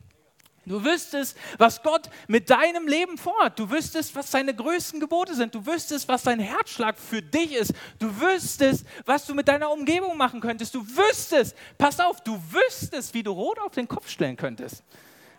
Du 0.65 0.83
wüsstest, 0.83 1.35
was 1.57 1.81
Gott 1.81 2.07
mit 2.27 2.49
deinem 2.49 2.87
Leben 2.87 3.17
vorhat. 3.17 3.57
Du 3.57 3.71
wüsstest, 3.71 4.15
was 4.15 4.29
seine 4.29 4.53
größten 4.53 4.99
Gebote 4.99 5.33
sind. 5.33 5.55
Du 5.55 5.65
wüsstest, 5.65 6.07
was 6.07 6.21
sein 6.21 6.39
Herzschlag 6.39 6.99
für 6.99 7.21
dich 7.21 7.53
ist. 7.53 7.73
Du 7.97 8.07
wüsstest, 8.21 8.85
was 9.05 9.25
du 9.25 9.33
mit 9.33 9.47
deiner 9.47 9.71
Umgebung 9.71 10.15
machen 10.17 10.39
könntest. 10.39 10.75
Du 10.75 10.85
wüsstest, 10.85 11.55
pass 11.79 11.99
auf, 11.99 12.21
du 12.21 12.39
wüsstest, 12.51 13.13
wie 13.15 13.23
du 13.23 13.31
Rot 13.31 13.59
auf 13.59 13.71
den 13.71 13.87
Kopf 13.87 14.07
stellen 14.07 14.37
könntest. 14.37 14.83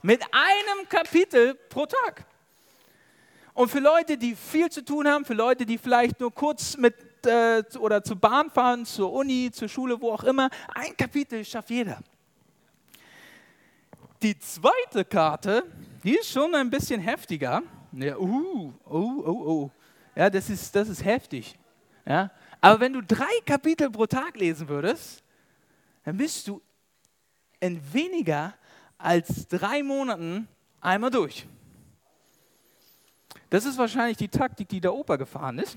Mit 0.02 0.22
einem 0.32 0.88
Kapitel 0.88 1.54
pro 1.54 1.86
Tag. 1.86 2.26
Und 3.54 3.70
für 3.70 3.80
Leute, 3.80 4.18
die 4.18 4.34
viel 4.34 4.70
zu 4.70 4.84
tun 4.84 5.06
haben, 5.06 5.24
für 5.24 5.34
Leute, 5.34 5.64
die 5.66 5.78
vielleicht 5.78 6.18
nur 6.18 6.34
kurz 6.34 6.76
mit 6.76 6.94
äh, 7.26 7.62
oder 7.78 8.02
zur 8.02 8.16
Bahn 8.16 8.50
fahren, 8.50 8.84
zur 8.84 9.12
Uni, 9.12 9.50
zur 9.52 9.68
Schule, 9.68 10.00
wo 10.00 10.10
auch 10.10 10.24
immer, 10.24 10.50
ein 10.74 10.96
Kapitel 10.96 11.44
schafft 11.44 11.70
jeder. 11.70 12.00
Die 14.22 14.38
zweite 14.38 15.04
Karte, 15.04 15.64
die 16.04 16.16
ist 16.16 16.30
schon 16.30 16.54
ein 16.54 16.70
bisschen 16.70 17.00
heftiger. 17.00 17.62
Ja, 17.90 18.16
uh, 18.16 18.72
oh, 18.84 19.22
oh, 19.26 19.30
oh. 19.30 19.70
Ja, 20.14 20.30
das 20.30 20.48
ist, 20.48 20.74
das 20.76 20.88
ist 20.88 21.04
heftig. 21.04 21.58
Ja? 22.06 22.30
Aber 22.60 22.78
wenn 22.78 22.92
du 22.92 23.02
drei 23.02 23.40
Kapitel 23.44 23.90
pro 23.90 24.06
Tag 24.06 24.36
lesen 24.36 24.68
würdest, 24.68 25.24
dann 26.04 26.16
bist 26.16 26.46
du 26.46 26.62
in 27.58 27.80
weniger 27.92 28.54
als 28.96 29.48
drei 29.48 29.82
Monaten 29.82 30.46
einmal 30.80 31.10
durch. 31.10 31.46
Das 33.50 33.64
ist 33.64 33.76
wahrscheinlich 33.76 34.16
die 34.16 34.28
Taktik, 34.28 34.68
die 34.68 34.80
der 34.80 34.94
Opa 34.94 35.16
gefahren 35.16 35.58
ist. 35.58 35.76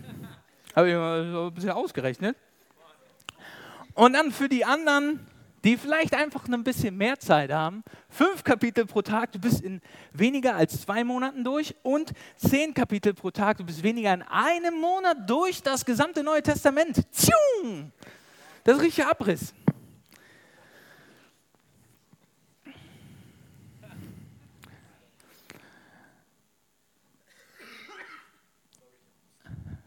Habe 0.75 0.89
ich 0.89 0.95
mal 0.95 1.31
so 1.31 1.47
ein 1.47 1.53
bisschen 1.53 1.71
ausgerechnet. 1.71 2.37
Und 3.95 4.13
dann 4.13 4.31
für 4.31 4.47
die 4.47 4.65
anderen 4.65 5.25
die 5.65 5.77
vielleicht 5.77 6.13
einfach 6.13 6.47
ein 6.47 6.63
bisschen 6.63 6.95
mehr 6.95 7.17
Zeit 7.17 7.51
haben. 7.51 7.83
Fünf 8.07 8.43
Kapitel 8.43 8.85
pro 8.85 9.01
Tag, 9.01 9.31
du 9.31 9.39
bist 9.39 9.61
in 9.61 9.81
weniger 10.13 10.55
als 10.55 10.79
zwei 10.81 11.03
Monaten 11.03 11.43
durch 11.43 11.75
und 11.81 12.13
zehn 12.37 12.71
Kapitel 12.71 13.15
pro 13.15 13.31
Tag, 13.31 13.57
du 13.57 13.65
bist 13.65 13.81
weniger 13.81 14.13
in 14.13 14.21
einem 14.21 14.79
Monat 14.79 15.27
durch 15.27 15.63
das 15.63 15.83
gesamte 15.83 16.21
Neue 16.21 16.43
Testament. 16.43 17.01
Tschung! 17.11 17.91
Das 18.63 18.77
ist 18.77 18.83
richtig 18.83 19.05
Abriss. 19.05 19.55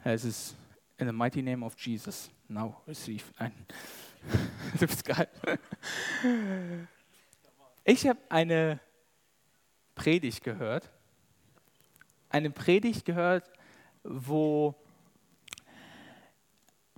Es 0.03 0.25
ist 0.25 0.57
in 0.97 1.07
the 1.07 1.13
mighty 1.13 1.43
name 1.43 1.65
of 1.65 1.79
Jesus. 1.79 2.31
Now 2.49 2.83
receive. 2.89 3.23
Du 4.79 4.87
bist 4.87 5.05
geil. 5.05 5.29
Ich 7.85 8.07
habe 8.07 8.19
eine 8.29 8.81
Predigt 9.95 10.45
gehört. 10.45 10.91
Eine 12.31 12.51
Predigt 12.51 13.05
gehört, 13.05 13.51
wo 14.05 14.75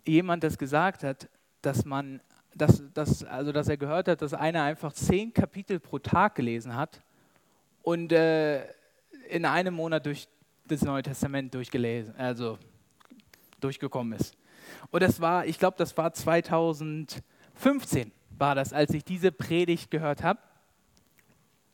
jemand 0.05 0.45
das 0.45 0.59
gesagt 0.59 1.05
hat, 1.05 1.29
dass 1.63 1.85
man, 1.85 2.21
dass, 2.55 2.83
dass, 2.95 3.25
also 3.25 3.53
dass 3.53 3.69
er 3.69 3.77
gehört 3.77 4.09
hat, 4.09 4.23
dass 4.23 4.35
einer 4.35 4.63
einfach 4.63 4.93
zehn 4.93 5.33
Kapitel 5.33 5.79
pro 5.79 5.99
Tag 5.99 6.35
gelesen 6.35 6.75
hat 6.75 7.01
und 7.83 8.13
äh, 8.13 8.65
in 9.29 9.45
einem 9.45 9.75
Monat 9.75 10.07
durch 10.07 10.29
das 10.67 10.83
Neue 10.83 11.03
Testament 11.03 11.55
durchgelesen, 11.55 12.15
also 12.17 12.59
durchgekommen 13.61 14.19
ist. 14.19 14.37
Und 14.91 15.03
das 15.03 15.21
war, 15.21 15.47
ich 15.47 15.59
glaube, 15.59 15.77
das 15.79 15.97
war 15.97 16.13
2015 16.13 18.13
war 18.39 18.55
das, 18.55 18.73
als 18.73 18.95
ich 18.95 19.05
diese 19.05 19.33
Predigt 19.33 19.91
gehört 19.91 20.23
habe. 20.23 20.41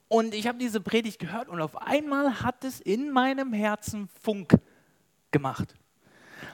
Und 0.09 0.35
ich 0.35 0.47
habe 0.47 0.59
diese 0.59 0.81
Predigt 0.81 1.19
gehört 1.19 1.49
und 1.49 1.61
auf 1.61 1.81
einmal 1.81 2.43
hat 2.43 2.65
es 2.65 2.81
in 2.81 3.11
meinem 3.11 3.53
Herzen 3.53 4.09
Funk 4.23 4.55
gemacht. 5.31 5.75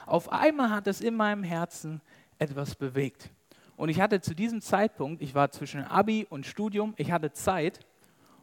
Auf 0.05 0.31
einmal 0.31 0.69
hat 0.69 0.87
es 0.87 1.01
in 1.01 1.15
meinem 1.15 1.43
Herzen 1.43 2.01
etwas 2.39 2.75
bewegt. 2.75 3.29
Und 3.75 3.89
ich 3.89 3.99
hatte 3.99 4.21
zu 4.21 4.33
diesem 4.33 4.61
Zeitpunkt, 4.61 5.21
ich 5.21 5.35
war 5.35 5.51
zwischen 5.51 5.83
Abi 5.83 6.25
und 6.29 6.45
Studium, 6.45 6.93
ich 6.97 7.11
hatte 7.11 7.31
Zeit 7.31 7.79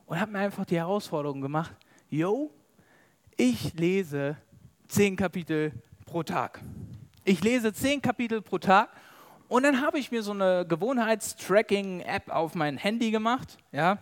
und 0.07 0.21
habe 0.21 0.33
mir 0.33 0.39
einfach 0.39 0.65
die 0.65 0.77
Herausforderung 0.77 1.41
gemacht, 1.41 1.75
yo, 2.09 2.51
ich 3.37 3.75
lese 3.75 4.37
zehn 4.89 5.17
Kapitel 5.17 5.73
pro 6.05 6.23
Tag. 6.23 6.61
Ich 7.25 7.43
lese 7.43 7.73
zehn 7.73 8.01
Kapitel 8.01 8.41
pro 8.41 8.59
Tag 8.59 8.89
und 9.49 9.63
dann 9.65 9.83
habe 9.83 9.99
ich 9.99 10.11
mir 10.11 10.23
so 10.23 10.31
eine 10.31 10.65
Gewohnheitstracking-App 10.67 12.31
auf 12.31 12.55
mein 12.55 12.79
Handy 12.79 13.11
gemacht. 13.11 13.59
Ja, 13.73 13.99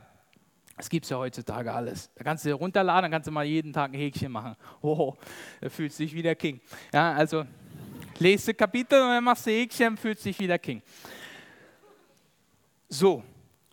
das 0.76 0.88
gibt 0.88 1.04
es 1.04 1.11
ja 1.11 1.16
heutzutage 1.16 1.72
alles. 1.72 2.11
Da 2.14 2.22
kannst 2.22 2.44
du 2.44 2.54
runterladen, 2.54 3.02
dann 3.02 3.11
kannst 3.11 3.26
du 3.26 3.33
mal 3.33 3.44
jeden 3.44 3.72
Tag 3.72 3.92
ein 3.92 3.98
Häkchen 3.98 4.31
machen. 4.31 4.54
Oh, 4.83 5.14
da 5.61 5.68
fühlst 5.68 5.98
du 5.98 6.04
dich 6.04 6.14
wie 6.14 6.22
der 6.22 6.37
King. 6.37 6.61
Ja, 6.92 7.12
also 7.12 7.44
lese 8.20 8.54
Kapitel 8.54 9.02
und 9.02 9.09
dann 9.09 9.24
machst 9.24 9.46
du 9.46 9.50
Häkchen, 9.50 9.96
fühlst 9.96 10.24
dich 10.24 10.38
wie 10.38 10.46
der 10.46 10.61
King. 10.61 10.81
So, 12.88 13.24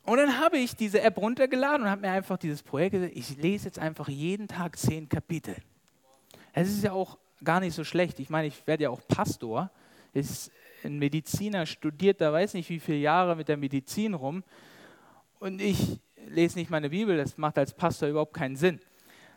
und 0.05 0.17
dann 0.17 0.39
habe 0.39 0.57
ich 0.57 0.75
diese 0.75 1.01
App 1.01 1.17
runtergeladen 1.17 1.83
und 1.83 1.91
habe 1.91 2.01
mir 2.01 2.11
einfach 2.11 2.37
dieses 2.37 2.63
Projekt 2.63 2.93
gesagt, 2.93 3.15
ich 3.15 3.37
lese 3.37 3.65
jetzt 3.65 3.77
einfach 3.77 4.07
jeden 4.07 4.47
Tag 4.47 4.77
zehn 4.77 5.07
Kapitel. 5.07 5.55
Es 6.51 6.69
ist 6.69 6.83
ja 6.83 6.93
auch 6.93 7.19
gar 7.43 7.59
nicht 7.59 7.75
so 7.75 7.83
schlecht. 7.83 8.19
Ich 8.19 8.29
meine, 8.29 8.47
ich 8.47 8.65
werde 8.67 8.83
ja 8.83 8.89
auch 8.89 9.01
Pastor. 9.07 9.71
Ist 10.13 10.51
ein 10.83 10.99
Mediziner, 10.99 11.65
studiert 11.65 12.21
da 12.21 12.31
weiß 12.31 12.53
nicht 12.53 12.69
wie 12.69 12.79
viele 12.79 12.99
Jahre 12.99 13.35
mit 13.35 13.47
der 13.47 13.57
Medizin 13.57 14.13
rum. 14.13 14.43
Und 15.39 15.61
ich 15.61 15.99
lese 16.27 16.57
nicht 16.57 16.69
meine 16.69 16.89
Bibel, 16.89 17.17
das 17.17 17.37
macht 17.37 17.57
als 17.57 17.73
Pastor 17.73 18.09
überhaupt 18.09 18.33
keinen 18.33 18.55
Sinn. 18.55 18.79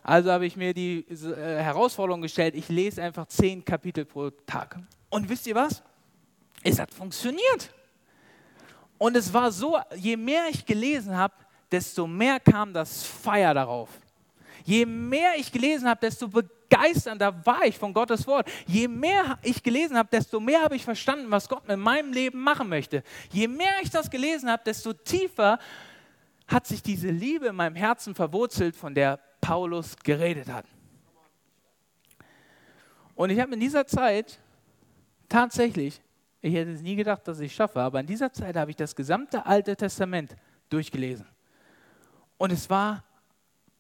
Also 0.03 0.31
habe 0.31 0.47
ich 0.47 0.57
mir 0.57 0.73
die 0.73 1.01
äh, 1.09 1.63
Herausforderung 1.63 2.23
gestellt, 2.23 2.55
ich 2.55 2.69
lese 2.69 3.03
einfach 3.03 3.27
zehn 3.27 3.65
Kapitel 3.65 4.05
pro 4.05 4.31
Tag. 4.31 4.79
Und 5.11 5.29
wisst 5.29 5.47
ihr 5.47 5.55
was? 5.55 5.83
Es 6.63 6.79
hat 6.79 6.93
funktioniert. 6.93 7.75
Und 8.97 9.17
es 9.17 9.33
war 9.33 9.53
so, 9.53 9.79
je 9.97 10.17
mehr 10.17 10.45
ich 10.51 10.65
gelesen 10.65 11.17
habe, 11.17 11.35
desto 11.71 12.07
mehr 12.07 12.41
kam 12.41 12.73
das 12.73 13.05
Feier 13.05 13.55
darauf. 13.55 13.91
Je 14.65 14.85
mehr 14.87 15.33
ich 15.37 15.53
gelesen 15.53 15.89
habe, 15.89 16.01
desto 16.01 16.29
begeisternder 16.69 17.45
war 17.47 17.65
ich 17.65 17.79
von 17.79 17.93
Gottes 17.93 18.27
Wort. 18.27 18.51
Je 18.67 18.89
mehr 18.89 19.39
ich 19.43 19.63
gelesen 19.63 19.97
habe, 19.97 20.09
desto 20.11 20.41
mehr 20.41 20.63
habe 20.63 20.77
ich 20.77 20.85
verstanden, 20.85 21.31
was 21.31 21.49
Gott 21.49 21.67
mit 21.67 21.79
meinem 21.79 22.13
Leben 22.13 22.41
machen 22.43 22.69
möchte. 22.69 23.03
Je 23.31 23.49
mehr 23.49 23.75
ich 23.83 23.91
das 23.91 24.11
gelesen 24.11 24.51
habe, 24.51 24.63
desto 24.65 24.93
tiefer 24.93 25.59
hat 26.47 26.67
sich 26.67 26.83
diese 26.83 27.09
Liebe 27.09 27.47
in 27.47 27.57
meinem 27.57 27.77
Herzen 27.77 28.15
verwurzelt, 28.15 28.77
von 28.77 28.95
der 28.95 29.19
Paulus 29.41 29.97
geredet 29.97 30.49
hat. 30.49 30.67
Und 33.15 33.31
ich 33.31 33.41
habe 33.41 33.55
in 33.55 33.61
dieser 33.61 33.87
Zeit 33.87 34.39
tatsächlich, 35.29 36.01
ich 36.41 36.55
hätte 36.55 36.71
es 36.71 36.83
nie 36.83 36.97
gedacht, 36.97 37.27
dass 37.27 37.41
ich 37.41 37.51
es 37.51 37.57
schaffe, 37.57 37.81
aber 37.81 38.01
in 38.01 38.07
dieser 38.07 38.33
Zeit 38.33 38.57
habe 38.57 38.71
ich 38.71 38.77
das 38.77 38.95
gesamte 38.95 39.45
Alte 39.45 39.77
Testament 39.77 40.37
durchgelesen. 40.71 41.27
Und 42.39 42.53
es 42.53 42.71
war, 42.71 43.05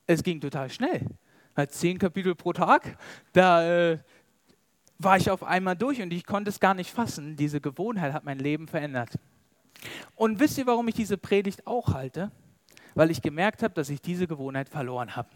es 0.06 0.22
ging 0.22 0.40
total 0.40 0.68
schnell 0.70 1.06
zehn 1.66 1.98
Kapitel 1.98 2.34
pro 2.34 2.52
Tag, 2.52 2.96
da 3.32 3.90
äh, 3.92 3.98
war 4.98 5.16
ich 5.16 5.30
auf 5.30 5.42
einmal 5.42 5.76
durch 5.76 6.00
und 6.02 6.12
ich 6.12 6.26
konnte 6.26 6.50
es 6.50 6.60
gar 6.60 6.74
nicht 6.74 6.90
fassen. 6.90 7.36
Diese 7.36 7.60
Gewohnheit 7.60 8.12
hat 8.12 8.24
mein 8.24 8.38
Leben 8.38 8.68
verändert. 8.68 9.18
Und 10.14 10.40
wisst 10.40 10.58
ihr, 10.58 10.66
warum 10.66 10.88
ich 10.88 10.94
diese 10.94 11.16
Predigt 11.16 11.66
auch 11.66 11.94
halte? 11.94 12.30
Weil 12.94 13.10
ich 13.10 13.22
gemerkt 13.22 13.62
habe, 13.62 13.74
dass 13.74 13.90
ich 13.90 14.00
diese 14.00 14.26
Gewohnheit 14.26 14.68
verloren 14.68 15.14
habe. 15.14 15.28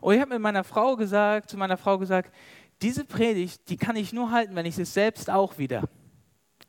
Und 0.00 0.14
ich 0.14 0.20
habe 0.20 0.34
mit 0.34 0.42
meiner 0.42 0.64
Frau 0.64 0.96
gesagt, 0.96 1.50
zu 1.50 1.56
meiner 1.56 1.76
Frau 1.76 1.98
gesagt, 1.98 2.34
diese 2.82 3.04
Predigt, 3.04 3.68
die 3.68 3.76
kann 3.76 3.96
ich 3.96 4.12
nur 4.12 4.30
halten, 4.30 4.54
wenn 4.54 4.66
ich 4.66 4.78
es 4.78 4.94
selbst 4.94 5.30
auch 5.30 5.58
wieder 5.58 5.82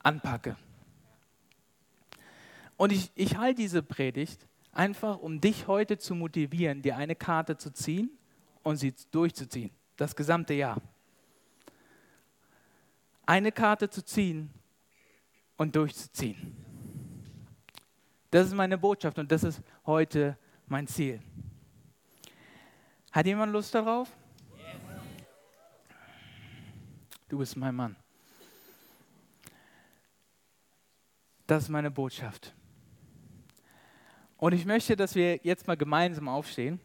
anpacke. 0.01 0.55
Und 2.77 2.91
ich, 2.91 3.11
ich 3.15 3.37
halte 3.37 3.61
diese 3.61 3.83
Predigt, 3.83 4.47
einfach 4.79 5.17
um 5.17 5.41
dich 5.41 5.67
heute 5.67 5.97
zu 5.97 6.15
motivieren, 6.15 6.81
dir 6.81 6.95
eine 6.95 7.13
Karte 7.13 7.57
zu 7.57 7.69
ziehen 7.73 8.17
und 8.63 8.77
sie 8.77 8.93
durchzuziehen, 9.11 9.71
das 9.97 10.15
gesamte 10.15 10.53
Jahr. 10.53 10.81
Eine 13.25 13.51
Karte 13.51 13.89
zu 13.89 14.01
ziehen 14.05 14.49
und 15.57 15.75
durchzuziehen. 15.75 16.55
Das 18.31 18.47
ist 18.47 18.53
meine 18.53 18.77
Botschaft 18.77 19.19
und 19.19 19.29
das 19.29 19.43
ist 19.43 19.61
heute 19.85 20.37
mein 20.65 20.87
Ziel. 20.87 21.21
Hat 23.11 23.25
jemand 23.25 23.51
Lust 23.51 23.75
darauf? 23.75 24.09
Du 27.27 27.37
bist 27.37 27.57
mein 27.57 27.75
Mann. 27.75 27.97
Das 31.45 31.63
ist 31.63 31.69
meine 31.69 31.91
Botschaft. 31.91 32.53
Und 34.39 34.53
ich 34.53 34.65
möchte, 34.65 34.95
dass 34.95 35.15
wir 35.15 35.35
jetzt 35.43 35.67
mal 35.67 35.75
gemeinsam 35.75 36.29
aufstehen. 36.29 36.79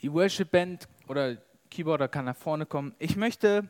Die 0.00 0.12
Worship 0.12 0.50
Band 0.50 0.88
oder 1.08 1.36
Keyboarder 1.70 2.08
kann 2.08 2.24
nach 2.24 2.36
vorne 2.36 2.66
kommen. 2.66 2.94
Ich 3.00 3.16
möchte 3.16 3.68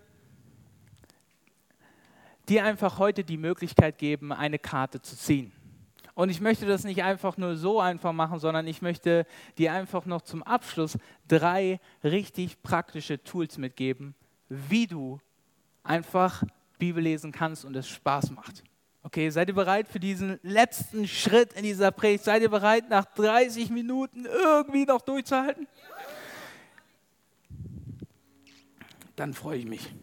dir 2.49 2.65
einfach 2.65 2.99
heute 2.99 3.25
die 3.25 3.39
Möglichkeit 3.39 3.97
geben, 3.97 4.31
eine 4.33 4.59
Karte 4.59 5.01
zu 5.01 5.17
ziehen. 5.17 5.53
Und 6.21 6.29
ich 6.29 6.43
möchte 6.43 6.67
das 6.67 6.85
nicht 6.85 7.03
einfach 7.03 7.39
nur 7.39 7.57
so 7.57 7.81
einfach 7.81 8.13
machen, 8.13 8.41
sondern 8.41 8.67
ich 8.67 8.83
möchte 8.83 9.25
dir 9.57 9.73
einfach 9.73 10.05
noch 10.05 10.21
zum 10.21 10.43
Abschluss 10.43 10.99
drei 11.27 11.81
richtig 12.05 12.63
praktische 12.63 13.25
Tools 13.25 13.57
mitgeben, 13.57 14.15
wie 14.51 14.87
du 14.87 15.19
einfach 15.83 16.45
Bibel 16.79 17.03
lesen 17.03 17.33
kannst 17.33 17.65
und 17.65 17.75
es 17.75 17.89
Spaß 17.89 18.33
macht. 18.33 18.65
Okay, 19.03 19.31
seid 19.31 19.49
ihr 19.49 19.55
bereit 19.55 19.89
für 19.89 19.99
diesen 19.99 20.39
letzten 20.43 21.09
Schritt 21.09 21.55
in 21.55 21.63
dieser 21.63 21.91
Predigt? 21.91 22.25
Seid 22.25 22.43
ihr 22.43 22.51
bereit, 22.51 22.91
nach 22.91 23.07
30 23.15 23.71
Minuten 23.71 24.27
irgendwie 24.27 24.85
noch 24.85 25.01
durchzuhalten? 25.01 25.67
Dann 29.17 29.33
freue 29.33 29.57
ich 29.57 29.65
mich. 29.65 29.95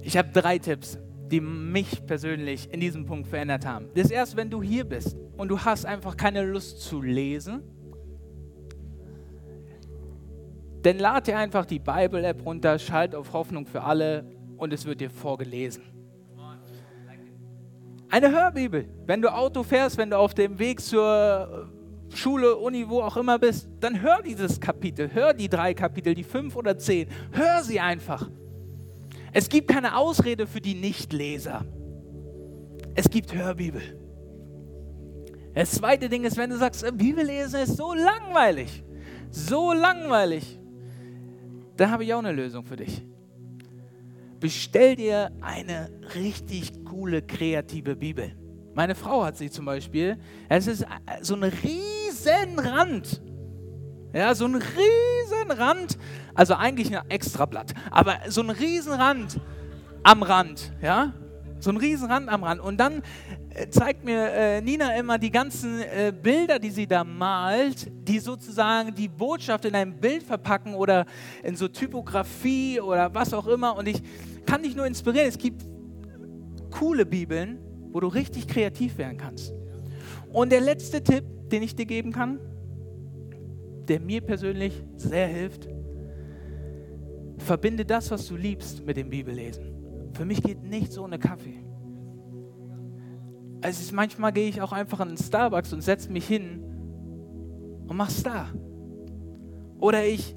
Ich 0.00 0.16
habe 0.16 0.30
drei 0.32 0.58
Tipps 0.58 0.96
die 1.34 1.40
mich 1.40 2.06
persönlich 2.06 2.72
in 2.72 2.78
diesem 2.78 3.06
Punkt 3.06 3.26
verändert 3.26 3.66
haben. 3.66 3.88
Das 3.96 4.12
erst, 4.12 4.36
wenn 4.36 4.50
du 4.50 4.62
hier 4.62 4.84
bist 4.84 5.16
und 5.36 5.48
du 5.48 5.58
hast 5.58 5.84
einfach 5.84 6.16
keine 6.16 6.44
Lust 6.44 6.80
zu 6.82 7.02
lesen, 7.02 7.64
dann 10.82 10.98
lad 11.00 11.26
dir 11.26 11.36
einfach 11.36 11.66
die 11.66 11.80
Bible-App 11.80 12.46
runter, 12.46 12.78
schalt 12.78 13.16
auf 13.16 13.32
Hoffnung 13.32 13.66
für 13.66 13.82
alle 13.82 14.30
und 14.58 14.72
es 14.72 14.86
wird 14.86 15.00
dir 15.00 15.10
vorgelesen. 15.10 15.82
Eine 18.10 18.30
Hörbibel. 18.30 18.88
Wenn 19.04 19.20
du 19.20 19.34
Auto 19.34 19.64
fährst, 19.64 19.98
wenn 19.98 20.10
du 20.10 20.18
auf 20.18 20.34
dem 20.34 20.56
Weg 20.60 20.80
zur 20.80 21.68
Schule, 22.14 22.54
Uni, 22.54 22.88
wo 22.88 23.00
auch 23.00 23.16
immer 23.16 23.40
bist, 23.40 23.68
dann 23.80 24.00
hör 24.00 24.22
dieses 24.22 24.60
Kapitel, 24.60 25.12
hör 25.12 25.34
die 25.34 25.48
drei 25.48 25.74
Kapitel, 25.74 26.14
die 26.14 26.22
fünf 26.22 26.54
oder 26.54 26.78
zehn, 26.78 27.08
hör 27.32 27.64
sie 27.64 27.80
einfach. 27.80 28.30
Es 29.36 29.48
gibt 29.48 29.66
keine 29.66 29.96
Ausrede 29.96 30.46
für 30.46 30.60
die 30.60 30.74
Nichtleser. 30.74 31.66
Es 32.94 33.10
gibt 33.10 33.34
Hörbibel. 33.34 33.82
Das 35.54 35.72
zweite 35.72 36.08
Ding 36.08 36.22
ist, 36.22 36.36
wenn 36.36 36.50
du 36.50 36.56
sagst, 36.56 36.86
Bibel 36.96 37.24
lesen 37.24 37.60
ist 37.60 37.76
so 37.76 37.94
langweilig, 37.94 38.84
so 39.30 39.72
langweilig, 39.72 40.60
dann 41.76 41.90
habe 41.90 42.04
ich 42.04 42.14
auch 42.14 42.20
eine 42.20 42.30
Lösung 42.30 42.64
für 42.64 42.76
dich. 42.76 43.02
Bestell 44.38 44.94
dir 44.94 45.32
eine 45.40 45.90
richtig 46.14 46.84
coole, 46.84 47.20
kreative 47.20 47.96
Bibel. 47.96 48.36
Meine 48.74 48.94
Frau 48.94 49.24
hat 49.24 49.36
sie 49.36 49.50
zum 49.50 49.64
Beispiel. 49.64 50.16
Es 50.48 50.68
ist 50.68 50.86
so 51.22 51.34
ein 51.34 51.42
riesen 51.42 52.58
Rand. 52.58 53.20
Ja, 54.12 54.32
so 54.36 54.44
ein 54.44 54.54
riesen 54.54 55.50
Rand 55.50 55.98
also 56.34 56.54
eigentlich 56.54 56.96
ein 56.96 57.10
Extrablatt, 57.10 57.74
aber 57.90 58.16
so 58.28 58.42
ein 58.42 58.50
Riesenrand 58.50 59.40
am 60.02 60.22
Rand, 60.22 60.72
ja? 60.82 61.12
So 61.60 61.70
ein 61.70 61.76
Riesenrand 61.78 62.28
am 62.28 62.44
Rand. 62.44 62.60
Und 62.60 62.78
dann 62.78 63.02
äh, 63.50 63.68
zeigt 63.70 64.04
mir 64.04 64.30
äh, 64.32 64.60
Nina 64.60 64.96
immer 64.96 65.18
die 65.18 65.30
ganzen 65.30 65.80
äh, 65.80 66.12
Bilder, 66.12 66.58
die 66.58 66.70
sie 66.70 66.86
da 66.86 67.04
malt, 67.04 67.90
die 68.06 68.18
sozusagen 68.18 68.94
die 68.94 69.08
Botschaft 69.08 69.64
in 69.64 69.74
ein 69.74 69.98
Bild 69.98 70.24
verpacken 70.24 70.74
oder 70.74 71.06
in 71.42 71.56
so 71.56 71.68
Typografie 71.68 72.80
oder 72.80 73.14
was 73.14 73.32
auch 73.32 73.46
immer. 73.46 73.76
Und 73.76 73.88
ich 73.88 74.02
kann 74.44 74.62
dich 74.62 74.76
nur 74.76 74.86
inspirieren. 74.86 75.28
Es 75.28 75.38
gibt 75.38 75.64
coole 76.70 77.06
Bibeln, 77.06 77.58
wo 77.92 78.00
du 78.00 78.08
richtig 78.08 78.46
kreativ 78.46 78.98
werden 78.98 79.16
kannst. 79.16 79.54
Und 80.32 80.50
der 80.50 80.60
letzte 80.60 81.02
Tipp, 81.02 81.24
den 81.50 81.62
ich 81.62 81.74
dir 81.76 81.86
geben 81.86 82.12
kann, 82.12 82.40
der 83.88 84.00
mir 84.00 84.20
persönlich 84.20 84.82
sehr 84.96 85.28
hilft, 85.28 85.68
Verbinde 87.44 87.84
das, 87.84 88.10
was 88.10 88.26
du 88.26 88.36
liebst, 88.36 88.86
mit 88.86 88.96
dem 88.96 89.10
Bibellesen. 89.10 90.10
Für 90.14 90.24
mich 90.24 90.42
geht 90.42 90.62
nichts 90.62 90.96
ohne 90.98 91.18
Kaffee. 91.18 91.62
Also 93.60 93.94
manchmal 93.94 94.32
gehe 94.32 94.48
ich 94.48 94.62
auch 94.62 94.72
einfach 94.72 95.00
in 95.00 95.08
den 95.08 95.18
Starbucks 95.18 95.72
und 95.74 95.82
setze 95.82 96.10
mich 96.10 96.26
hin 96.26 96.62
und 97.86 97.96
mach's 97.96 98.22
da. 98.22 98.48
Oder 99.78 100.06
ich 100.06 100.34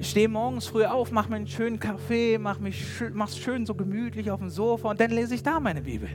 stehe 0.00 0.28
morgens 0.28 0.66
früh 0.66 0.84
auf, 0.84 1.12
mache 1.12 1.30
mir 1.30 1.36
einen 1.36 1.46
schönen 1.46 1.78
Kaffee, 1.78 2.36
mache 2.36 2.62
mich 2.62 2.84
mach's 3.14 3.38
schön 3.38 3.64
so 3.64 3.74
gemütlich 3.74 4.30
auf 4.30 4.40
dem 4.40 4.50
Sofa 4.50 4.90
und 4.90 5.00
dann 5.00 5.12
lese 5.12 5.34
ich 5.34 5.42
da 5.42 5.60
meine 5.60 5.80
Bibel. 5.80 6.10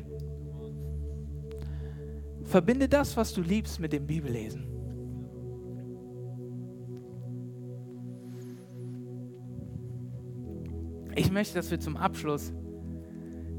Verbinde 2.43 2.87
das, 2.87 3.17
was 3.17 3.33
du 3.33 3.41
liebst, 3.41 3.79
mit 3.79 3.93
dem 3.93 4.05
Bibellesen. 4.05 4.68
Ich 11.19 11.29
möchte, 11.29 11.55
dass 11.55 11.69
wir 11.69 11.81
zum 11.81 11.97
Abschluss 11.97 12.53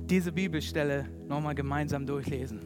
diese 0.06 0.32
Bibelstelle 0.32 1.04
nochmal 1.28 1.54
gemeinsam 1.54 2.06
durchlesen. 2.06 2.58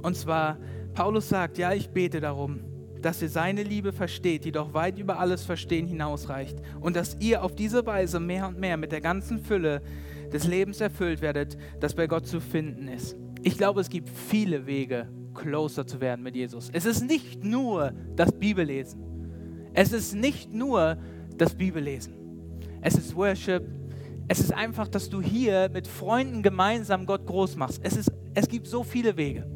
Und 0.00 0.16
zwar, 0.16 0.56
Paulus 0.94 1.28
sagt, 1.28 1.58
ja, 1.58 1.74
ich 1.74 1.90
bete 1.90 2.18
darum, 2.18 2.60
dass 3.02 3.20
ihr 3.20 3.28
seine 3.28 3.62
Liebe 3.62 3.92
versteht, 3.92 4.46
die 4.46 4.52
doch 4.52 4.72
weit 4.72 4.98
über 4.98 5.18
alles 5.18 5.44
Verstehen 5.44 5.86
hinausreicht. 5.86 6.56
Und 6.80 6.96
dass 6.96 7.18
ihr 7.20 7.44
auf 7.44 7.54
diese 7.54 7.84
Weise 7.84 8.18
mehr 8.18 8.48
und 8.48 8.58
mehr 8.58 8.78
mit 8.78 8.90
der 8.90 9.02
ganzen 9.02 9.38
Fülle 9.38 9.82
des 10.32 10.46
Lebens 10.46 10.80
erfüllt 10.80 11.20
werdet, 11.20 11.58
das 11.80 11.94
bei 11.94 12.06
Gott 12.06 12.26
zu 12.26 12.40
finden 12.40 12.88
ist. 12.88 13.18
Ich 13.42 13.58
glaube, 13.58 13.82
es 13.82 13.90
gibt 13.90 14.08
viele 14.08 14.64
Wege, 14.64 15.10
closer 15.34 15.86
zu 15.86 16.00
werden 16.00 16.22
mit 16.22 16.34
Jesus. 16.34 16.70
Es 16.72 16.86
ist 16.86 17.02
nicht 17.02 17.44
nur 17.44 17.92
das 18.16 18.32
Bibellesen. 18.32 18.98
Es 19.74 19.92
ist 19.92 20.14
nicht 20.14 20.54
nur 20.54 20.96
das 21.36 21.54
Bibellesen. 21.54 22.14
Es 22.80 22.94
ist 22.94 23.14
Worship, 23.14 23.62
es 24.28 24.40
ist 24.40 24.52
einfach, 24.52 24.88
dass 24.88 25.08
du 25.08 25.20
hier 25.20 25.68
mit 25.72 25.86
Freunden 25.86 26.42
gemeinsam 26.42 27.06
Gott 27.06 27.26
groß 27.26 27.56
machst. 27.56 27.80
Es, 27.82 27.96
ist, 27.96 28.10
es 28.34 28.48
gibt 28.48 28.66
so 28.66 28.82
viele 28.82 29.16
Wege. 29.16 29.46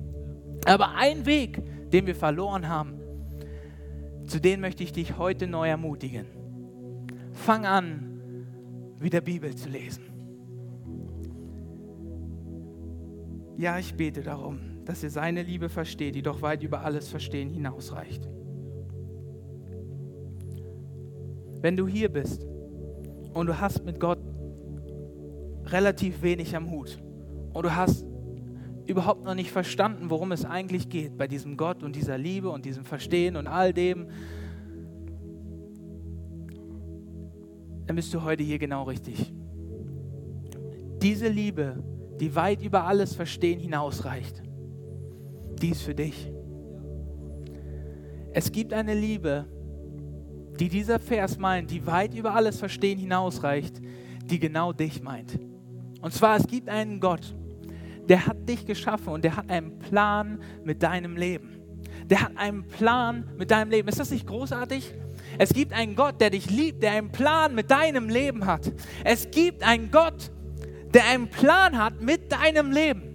Aber 0.65 0.95
ein 0.95 1.27
Weg, 1.27 1.63
den 1.91 2.07
wir 2.07 2.15
verloren 2.15 2.69
haben, 2.69 3.01
zu 4.27 4.41
dem 4.41 4.61
möchte 4.61 4.85
ich 4.85 4.93
dich 4.93 5.19
heute 5.19 5.49
neu 5.49 5.69
ermutigen. 5.69 6.27
Fang 7.33 7.67
an, 7.67 8.47
wieder 9.01 9.21
Bibel 9.21 9.55
zu 9.57 9.69
lesen. 9.69 10.05
Ja, 13.57 13.79
ich 13.79 13.95
bete 13.95 14.23
darum, 14.23 14.85
dass 14.85 15.03
ihr 15.03 15.11
seine 15.11 15.43
Liebe 15.43 15.69
versteht, 15.69 16.15
die 16.15 16.23
doch 16.23 16.43
weit 16.43 16.63
über 16.63 16.83
alles 16.83 17.09
Verstehen 17.09 17.51
hinausreicht. 17.51 18.29
Wenn 21.61 21.77
du 21.77 21.87
hier 21.87 22.09
bist 22.09 22.47
und 23.35 23.47
du 23.49 23.61
hast 23.61 23.85
mit 23.85 24.01
Gott 24.01 24.19
relativ 25.71 26.23
wenig 26.23 26.55
am 26.57 26.71
Hut. 26.71 27.01
Und 27.53 27.65
du 27.65 27.75
hast 27.75 28.07
überhaupt 28.87 29.25
noch 29.25 29.35
nicht 29.35 29.51
verstanden, 29.51 30.11
worum 30.11 30.33
es 30.33 30.45
eigentlich 30.45 30.89
geht 30.89 31.17
bei 31.17 31.27
diesem 31.27 31.57
Gott 31.57 31.83
und 31.83 31.95
dieser 31.95 32.19
Liebe 32.19 32.51
und 32.51 32.65
diesem 32.65 32.85
Verstehen 32.85 33.37
und 33.37 33.47
all 33.47 33.73
dem, 33.73 34.09
dann 37.87 37.97
bist 37.97 38.13
du 38.15 38.23
heute 38.23 38.43
hier 38.43 38.59
genau 38.59 38.85
richtig. 38.85 39.33
Diese 41.03 41.29
Liebe, 41.29 41.83
die 42.21 42.35
weit 42.35 42.63
über 42.63 42.85
alles 42.85 43.15
Verstehen 43.15 43.59
hinausreicht, 43.59 44.43
die 45.61 45.71
ist 45.71 45.83
für 45.83 45.95
dich. 45.95 46.31
Es 48.33 48.53
gibt 48.53 48.73
eine 48.73 48.95
Liebe, 48.95 49.47
die 50.59 50.69
dieser 50.69 50.99
Vers 50.99 51.39
meint, 51.39 51.71
die 51.71 51.87
weit 51.87 52.15
über 52.15 52.35
alles 52.35 52.59
Verstehen 52.59 52.99
hinausreicht, 52.99 53.81
die 54.25 54.39
genau 54.39 54.73
dich 54.73 55.03
meint. 55.03 55.39
Und 56.01 56.13
zwar, 56.13 56.37
es 56.37 56.47
gibt 56.47 56.69
einen 56.69 57.01
Gott, 57.01 57.35
der 58.09 58.27
hat 58.27 58.49
dich 58.49 58.67
geschaffen 58.67 59.13
und 59.13 59.25
der 59.25 59.37
hat 59.37 59.51
einen 59.51 59.79
Plan 59.79 60.41
mit 60.65 60.83
deinem 60.83 61.17
Leben. 61.17 61.61
Der 62.05 62.23
hat 62.23 62.37
einen 62.37 62.67
Plan 62.67 63.29
mit 63.37 63.51
deinem 63.51 63.71
Leben. 63.71 63.89
Ist 63.89 64.01
das 64.01 64.11
nicht 64.11 64.27
großartig? 64.27 64.93
Es 65.39 65.51
gibt 65.51 65.73
einen 65.73 65.95
Gott, 65.95 66.21
der 66.21 66.31
dich 66.31 66.51
liebt, 66.51 66.83
der 66.83 66.93
einen 66.93 67.13
Plan 67.13 67.55
mit 67.55 67.71
deinem 67.71 68.09
Leben 68.09 68.47
hat. 68.47 68.73
Es 69.05 69.31
gibt 69.31 69.63
einen 69.63 69.91
Gott, 69.91 70.31
der 70.93 71.05
einen 71.05 71.29
Plan 71.29 71.79
hat 71.79 72.01
mit 72.01 72.33
deinem 72.33 72.73
Leben. 72.73 73.11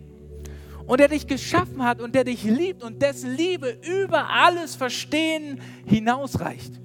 und 0.88 1.00
der 1.00 1.08
dich 1.08 1.28
geschaffen 1.28 1.84
hat 1.84 2.00
und 2.00 2.14
der 2.14 2.24
dich 2.24 2.44
liebt 2.44 2.84
und 2.84 3.02
dessen 3.02 3.36
Liebe 3.36 3.78
über 3.82 4.30
alles 4.30 4.76
Verstehen 4.76 5.60
hinausreicht. 5.86 6.80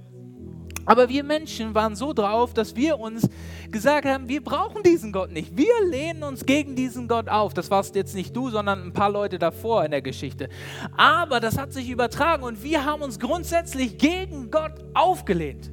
Aber 0.87 1.09
wir 1.09 1.25
Menschen 1.25 1.75
waren 1.75 1.95
so 1.95 2.13
drauf, 2.13 2.55
dass 2.55 2.75
wir 2.75 2.99
uns 2.99 3.29
gesagt 3.71 4.07
haben, 4.07 4.29
wir 4.29 4.43
brauchen 4.43 4.83
diesen 4.83 5.13
Gott 5.13 5.31
nicht. 5.31 5.57
Wir 5.57 5.73
lehnen 5.89 6.23
uns 6.23 6.47
gegen 6.47 6.75
diesen 6.75 7.07
Gott 7.07 7.29
auf. 7.29 7.55
Das 7.55 7.71
warst 7.71 7.95
jetzt 7.95 8.15
nicht 8.15 8.35
du, 8.35 8.51
sondern 8.51 8.83
ein 8.83 8.93
paar 8.93 9.11
Leute 9.11 9.39
davor 9.39 9.85
in 9.85 9.91
der 9.91 10.03
Geschichte. 10.03 10.49
Aber 10.97 11.41
das 11.41 11.59
hat 11.59 11.73
sich 11.73 11.91
übertragen 11.91 12.43
und 12.43 12.63
wir 12.63 12.85
haben 12.85 13.03
uns 13.03 13.19
grundsätzlich 13.19 13.99
gegen 13.99 14.51
Gott 14.51 14.73
aufgelehnt. 14.95 15.71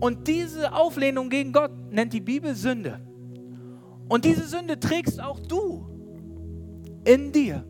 Und 0.00 0.28
diese 0.28 0.72
Auflehnung 0.72 1.28
gegen 1.28 1.52
Gott 1.52 1.72
nennt 1.90 2.12
die 2.12 2.20
Bibel 2.20 2.54
Sünde. 2.54 3.00
Und 4.08 4.24
diese 4.24 4.46
Sünde 4.46 4.78
trägst 4.78 5.20
auch 5.20 5.40
du 5.40 5.86
in 7.04 7.32
dir. 7.32 7.64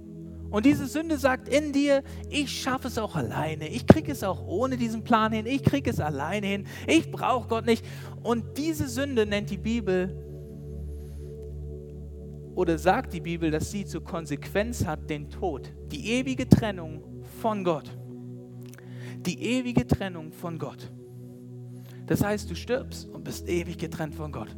Und 0.51 0.65
diese 0.65 0.87
Sünde 0.87 1.19
sagt 1.19 1.49
in 1.49 1.73
dir, 1.73 2.03
ich 2.31 2.51
schaffe 2.51 2.89
es 2.89 2.99
auch 2.99 3.17
alleine, 3.17 3.69
ich 3.69 3.87
kriege 3.87 4.13
es 4.13 4.25
auch 4.25 4.47
ohne 4.47 4.77
diesen 4.77 5.05
Plan 5.05 5.33
hin, 5.33 5.47
ich 5.47 5.63
kriege 5.63 5.91
es 5.91 6.01
alleine 6.01 6.47
hin, 6.47 6.67
ich 6.87 7.11
brauche 7.11 7.49
Gott 7.49 7.67
nicht. 7.67 7.85
Und 8.23 8.57
diese 8.57 8.89
Sünde 8.89 9.27
nennt 9.27 9.51
die 9.51 9.59
Bibel 9.59 10.25
oder 12.55 12.79
sagt 12.79 13.13
die 13.13 13.21
Bibel, 13.21 13.51
dass 13.51 13.71
sie 13.71 13.85
zur 13.85 14.03
Konsequenz 14.03 14.85
hat 14.85 15.09
den 15.11 15.31
Tod, 15.31 15.71
die 15.93 16.13
ewige 16.13 16.49
Trennung 16.49 17.03
von 17.41 17.63
Gott. 17.63 17.91
Die 19.27 19.43
ewige 19.43 19.87
Trennung 19.87 20.33
von 20.33 20.59
Gott. 20.59 20.91
Das 22.07 22.25
heißt, 22.25 22.51
du 22.51 22.57
stirbst 22.57 23.07
und 23.09 23.23
bist 23.23 23.47
ewig 23.49 23.77
getrennt 23.77 24.15
von 24.15 24.33
Gott. 24.33 24.57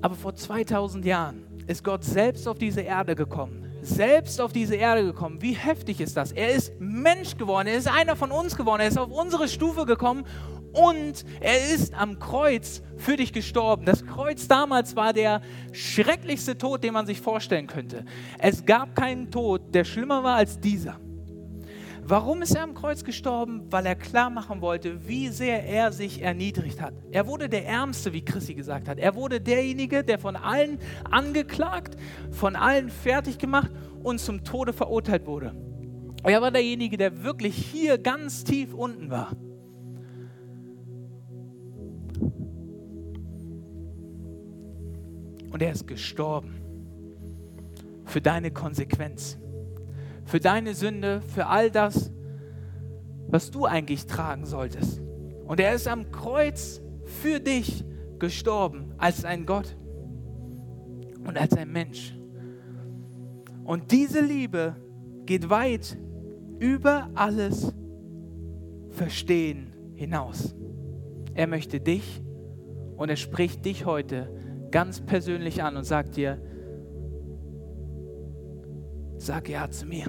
Aber 0.00 0.16
vor 0.16 0.34
2000 0.34 1.04
Jahren 1.04 1.44
ist 1.68 1.84
Gott 1.84 2.02
selbst 2.04 2.48
auf 2.48 2.58
diese 2.58 2.80
Erde 2.80 3.14
gekommen. 3.14 3.71
Selbst 3.82 4.40
auf 4.40 4.52
diese 4.52 4.76
Erde 4.76 5.04
gekommen. 5.04 5.42
Wie 5.42 5.54
heftig 5.54 6.00
ist 6.00 6.16
das? 6.16 6.30
Er 6.30 6.54
ist 6.54 6.72
Mensch 6.78 7.36
geworden. 7.36 7.66
Er 7.66 7.76
ist 7.76 7.88
einer 7.88 8.14
von 8.14 8.30
uns 8.30 8.56
geworden. 8.56 8.80
Er 8.80 8.88
ist 8.88 8.96
auf 8.96 9.10
unsere 9.10 9.48
Stufe 9.48 9.84
gekommen 9.86 10.24
und 10.72 11.24
er 11.40 11.74
ist 11.74 11.92
am 11.92 12.18
Kreuz 12.20 12.82
für 12.96 13.16
dich 13.16 13.32
gestorben. 13.32 13.84
Das 13.84 14.06
Kreuz 14.06 14.46
damals 14.46 14.94
war 14.94 15.12
der 15.12 15.42
schrecklichste 15.72 16.56
Tod, 16.56 16.84
den 16.84 16.94
man 16.94 17.06
sich 17.06 17.20
vorstellen 17.20 17.66
könnte. 17.66 18.04
Es 18.38 18.64
gab 18.64 18.94
keinen 18.94 19.30
Tod, 19.30 19.74
der 19.74 19.84
schlimmer 19.84 20.22
war 20.22 20.36
als 20.36 20.60
dieser. 20.60 20.98
Warum 22.04 22.42
ist 22.42 22.56
er 22.56 22.64
am 22.64 22.74
Kreuz 22.74 23.04
gestorben? 23.04 23.70
Weil 23.70 23.86
er 23.86 23.94
klar 23.94 24.28
machen 24.28 24.60
wollte, 24.60 25.06
wie 25.06 25.28
sehr 25.28 25.64
er 25.64 25.92
sich 25.92 26.20
erniedrigt 26.20 26.80
hat. 26.80 26.94
Er 27.12 27.28
wurde 27.28 27.48
der 27.48 27.64
Ärmste, 27.64 28.12
wie 28.12 28.24
Christi 28.24 28.54
gesagt 28.54 28.88
hat. 28.88 28.98
Er 28.98 29.14
wurde 29.14 29.40
derjenige, 29.40 30.02
der 30.02 30.18
von 30.18 30.34
allen 30.34 30.78
angeklagt, 31.08 31.96
von 32.32 32.56
allen 32.56 32.90
fertig 32.90 33.38
gemacht 33.38 33.70
und 34.02 34.18
zum 34.18 34.42
Tode 34.42 34.72
verurteilt 34.72 35.26
wurde. 35.26 35.54
Er 36.24 36.42
war 36.42 36.50
derjenige, 36.50 36.96
der 36.96 37.22
wirklich 37.22 37.54
hier 37.54 37.98
ganz 37.98 38.42
tief 38.42 38.74
unten 38.74 39.08
war. 39.08 39.30
Und 45.52 45.62
er 45.62 45.70
ist 45.70 45.86
gestorben 45.86 46.60
für 48.06 48.20
deine 48.20 48.50
Konsequenz 48.50 49.38
für 50.24 50.40
deine 50.40 50.74
Sünde, 50.74 51.22
für 51.34 51.46
all 51.46 51.70
das, 51.70 52.10
was 53.28 53.50
du 53.50 53.64
eigentlich 53.64 54.06
tragen 54.06 54.44
solltest. 54.46 55.00
Und 55.46 55.60
er 55.60 55.74
ist 55.74 55.88
am 55.88 56.10
Kreuz 56.10 56.80
für 57.04 57.40
dich 57.40 57.84
gestorben 58.18 58.94
als 58.98 59.24
ein 59.24 59.46
Gott 59.46 59.76
und 61.26 61.36
als 61.38 61.56
ein 61.56 61.70
Mensch. 61.70 62.14
Und 63.64 63.92
diese 63.92 64.20
Liebe 64.20 64.76
geht 65.26 65.50
weit 65.50 65.98
über 66.58 67.10
alles 67.14 67.72
Verstehen 68.90 69.72
hinaus. 69.94 70.54
Er 71.34 71.46
möchte 71.46 71.80
dich 71.80 72.22
und 72.96 73.08
er 73.08 73.16
spricht 73.16 73.64
dich 73.64 73.86
heute 73.86 74.30
ganz 74.70 75.00
persönlich 75.00 75.62
an 75.62 75.76
und 75.76 75.84
sagt 75.84 76.16
dir, 76.16 76.40
Sag 79.22 79.48
ja 79.48 79.70
zu 79.70 79.86
mir. 79.86 80.06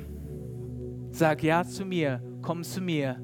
Sag 1.11 1.43
ja 1.43 1.63
zu 1.63 1.85
mir. 1.85 2.19
Komm 2.41 2.63
zu 2.63 2.81
mir. 2.81 3.21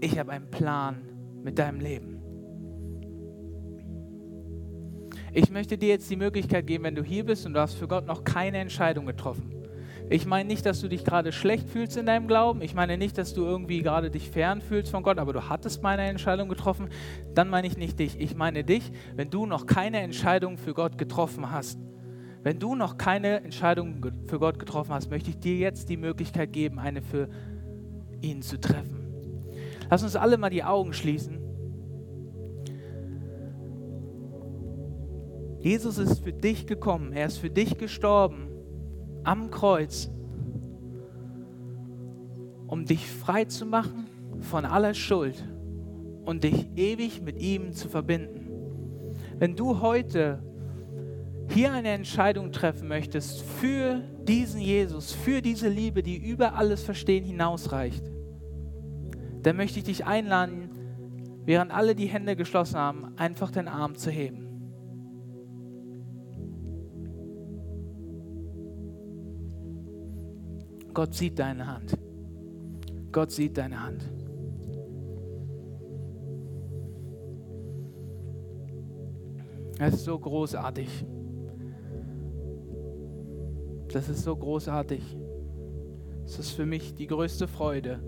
Ich 0.00 0.16
habe 0.16 0.30
einen 0.30 0.48
Plan 0.48 1.02
mit 1.42 1.58
deinem 1.58 1.80
Leben. 1.80 2.22
Ich 5.32 5.50
möchte 5.50 5.76
dir 5.76 5.88
jetzt 5.88 6.08
die 6.08 6.14
Möglichkeit 6.14 6.68
geben, 6.68 6.84
wenn 6.84 6.94
du 6.94 7.02
hier 7.02 7.26
bist 7.26 7.44
und 7.46 7.54
du 7.54 7.60
hast 7.60 7.74
für 7.74 7.88
Gott 7.88 8.06
noch 8.06 8.22
keine 8.22 8.58
Entscheidung 8.58 9.04
getroffen. 9.06 9.50
Ich 10.08 10.24
meine 10.24 10.46
nicht, 10.46 10.64
dass 10.66 10.80
du 10.80 10.86
dich 10.86 11.04
gerade 11.04 11.32
schlecht 11.32 11.68
fühlst 11.68 11.96
in 11.96 12.06
deinem 12.06 12.28
Glauben. 12.28 12.62
Ich 12.62 12.74
meine 12.74 12.96
nicht, 12.96 13.18
dass 13.18 13.34
du 13.34 13.44
irgendwie 13.44 13.82
gerade 13.82 14.08
dich 14.08 14.30
fern 14.30 14.60
fühlst 14.60 14.92
von 14.92 15.02
Gott, 15.02 15.18
aber 15.18 15.32
du 15.32 15.48
hattest 15.48 15.82
mal 15.82 15.98
eine 15.98 16.10
Entscheidung 16.10 16.48
getroffen. 16.48 16.90
Dann 17.34 17.50
meine 17.50 17.66
ich 17.66 17.76
nicht 17.76 17.98
dich. 17.98 18.20
Ich 18.20 18.36
meine 18.36 18.62
dich, 18.62 18.92
wenn 19.16 19.30
du 19.30 19.46
noch 19.46 19.66
keine 19.66 19.98
Entscheidung 19.98 20.58
für 20.58 20.74
Gott 20.74 20.96
getroffen 20.96 21.50
hast. 21.50 21.80
Wenn 22.42 22.58
du 22.58 22.74
noch 22.74 22.98
keine 22.98 23.42
Entscheidung 23.42 24.04
für 24.26 24.38
Gott 24.40 24.58
getroffen 24.58 24.92
hast, 24.92 25.10
möchte 25.10 25.30
ich 25.30 25.38
dir 25.38 25.56
jetzt 25.56 25.88
die 25.88 25.96
Möglichkeit 25.96 26.52
geben, 26.52 26.78
eine 26.78 27.00
für 27.00 27.28
ihn 28.20 28.42
zu 28.42 28.58
treffen. 28.58 28.98
Lass 29.88 30.02
uns 30.02 30.16
alle 30.16 30.38
mal 30.38 30.50
die 30.50 30.64
Augen 30.64 30.92
schließen. 30.92 31.38
Jesus 35.60 35.98
ist 35.98 36.24
für 36.24 36.32
dich 36.32 36.66
gekommen, 36.66 37.12
er 37.12 37.26
ist 37.26 37.36
für 37.36 37.50
dich 37.50 37.78
gestorben 37.78 38.48
am 39.22 39.52
Kreuz, 39.52 40.10
um 42.66 42.84
dich 42.84 43.08
frei 43.08 43.44
zu 43.44 43.64
machen 43.64 44.06
von 44.40 44.64
aller 44.64 44.94
Schuld 44.94 45.44
und 46.24 46.42
dich 46.42 46.66
ewig 46.74 47.22
mit 47.22 47.40
ihm 47.40 47.72
zu 47.72 47.88
verbinden. 47.88 48.50
Wenn 49.38 49.54
du 49.54 49.80
heute 49.80 50.42
hier 51.52 51.72
eine 51.72 51.90
Entscheidung 51.90 52.50
treffen 52.50 52.88
möchtest 52.88 53.42
für 53.42 54.00
diesen 54.26 54.60
Jesus, 54.60 55.12
für 55.12 55.42
diese 55.42 55.68
Liebe, 55.68 56.02
die 56.02 56.16
über 56.16 56.54
alles 56.54 56.82
Verstehen 56.82 57.24
hinausreicht, 57.24 58.02
dann 59.42 59.56
möchte 59.56 59.78
ich 59.78 59.84
dich 59.84 60.06
einladen, 60.06 60.70
während 61.44 61.72
alle 61.72 61.94
die 61.94 62.06
Hände 62.06 62.36
geschlossen 62.36 62.76
haben, 62.76 63.12
einfach 63.16 63.50
den 63.50 63.68
Arm 63.68 63.96
zu 63.96 64.10
heben. 64.10 64.48
Gott 70.94 71.14
sieht 71.14 71.38
deine 71.38 71.66
Hand. 71.66 71.98
Gott 73.10 73.30
sieht 73.30 73.56
deine 73.56 73.82
Hand. 73.82 74.10
Es 79.78 79.94
ist 79.94 80.04
so 80.04 80.18
großartig. 80.18 81.06
Das 83.92 84.08
ist 84.08 84.22
so 84.22 84.34
großartig. 84.34 85.02
Es 86.24 86.38
ist 86.38 86.50
für 86.52 86.64
mich 86.64 86.94
die 86.94 87.06
größte 87.06 87.46
Freude, 87.46 88.00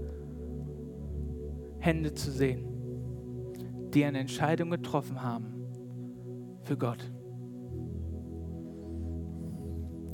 Hände 1.79 2.15
zu 2.15 2.31
sehen, 2.31 2.65
die 3.93 4.05
eine 4.05 4.21
Entscheidung 4.21 4.71
getroffen 4.71 5.23
haben 5.23 5.67
für 6.63 6.79
Gott. 6.79 7.05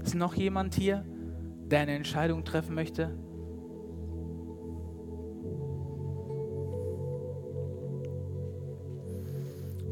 Ist 0.03 0.17
noch 0.17 0.35
jemand 0.35 0.75
hier, 0.75 1.05
der 1.71 1.81
eine 1.81 1.93
Entscheidung 1.93 2.45
treffen 2.45 2.75
möchte? 2.75 3.17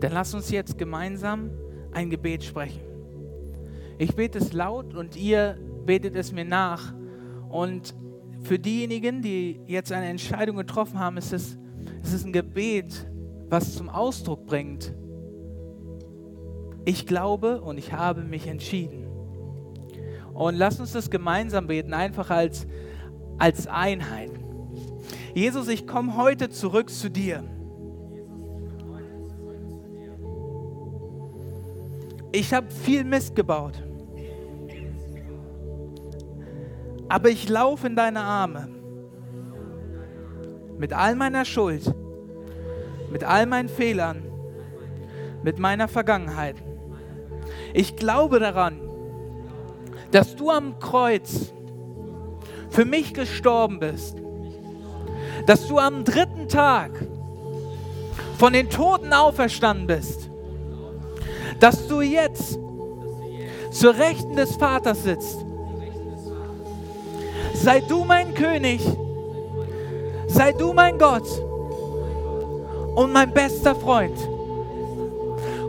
Dann 0.01 0.13
lass 0.13 0.35
uns 0.35 0.51
jetzt 0.51 0.77
gemeinsam 0.77 1.51
ein 1.93 2.11
Gebet 2.11 2.43
sprechen. 2.43 2.81
Ich 3.99 4.17
bete 4.17 4.39
es 4.39 4.53
laut 4.53 4.95
und 4.95 5.17
ihr 5.17 5.57
betet 5.89 6.17
es 6.17 6.33
mir 6.33 6.45
nach. 6.45 6.93
Und 7.49 7.95
für 8.43 8.59
diejenigen, 8.59 9.23
die 9.23 9.59
jetzt 9.67 9.91
eine 9.91 10.05
Entscheidung 10.07 10.59
getroffen 10.59 11.01
haben, 11.01 11.17
ist 11.17 11.33
es, 11.33 11.59
ist 12.03 12.13
es 12.13 12.25
ein 12.27 12.33
Gebet, 12.35 13.11
was 13.49 13.75
zum 13.75 13.89
Ausdruck 13.89 14.45
bringt. 14.45 14.95
Ich 16.85 17.07
glaube 17.07 17.63
und 17.63 17.79
ich 17.79 17.95
habe 17.95 18.23
mich 18.23 18.47
entschieden. 18.47 19.07
Und 20.35 20.57
lass 20.57 20.79
uns 20.79 20.93
das 20.93 21.09
gemeinsam 21.09 21.67
beten, 21.67 21.95
einfach 21.95 22.29
als, 22.29 22.67
als 23.39 23.67
Einheit. 23.67 24.31
Jesus, 25.35 25.69
ich 25.69 25.87
komme 25.87 26.19
heute 26.19 26.51
zurück 26.51 26.91
zu 26.91 27.11
dir. 27.11 27.43
Ich 32.33 32.53
habe 32.53 32.71
viel 32.71 33.05
Mist 33.05 33.35
gebaut. 33.35 33.88
Aber 37.09 37.31
ich 37.31 37.49
laufe 37.49 37.87
in 37.87 37.97
deine 37.97 38.21
Arme. 38.21 38.69
Mit 40.79 40.93
all 40.93 41.15
meiner 41.17 41.45
Schuld, 41.45 41.93
mit 43.11 43.25
all 43.25 43.47
meinen 43.47 43.69
Fehlern, 43.69 44.23
mit 45.43 45.59
meiner 45.59 45.89
Vergangenheit. 45.89 46.57
Ich 47.73 47.97
glaube 47.97 48.39
daran, 48.39 48.81
dass 50.11 50.37
du 50.37 50.51
am 50.51 50.79
Kreuz 50.79 51.53
für 52.71 52.85
mich 52.85 53.15
gestorben 53.15 53.81
bist, 53.81 54.17
dass 55.47 55.67
du 55.67 55.79
am 55.79 56.05
dritten 56.05 56.49
Tag 56.49 56.91
von 58.39 58.53
den 58.53 58.71
Toten 58.71 59.13
auferstanden 59.13 59.87
bist, 59.87 60.31
dass 61.61 61.89
du 61.89 62.01
jetzt 62.01 62.59
zur 63.71 63.97
Rechten 63.97 64.37
des 64.37 64.57
Vaters 64.57 65.03
sitzt. 65.03 65.45
Sei 67.63 67.81
du 67.81 68.05
mein 68.05 68.35
König, 68.35 68.81
sei 70.29 70.53
du 70.53 70.73
mein 70.73 70.97
Gott 70.97 71.27
und 72.95 73.13
mein 73.13 73.33
bester 73.33 73.75
Freund. 73.75 74.17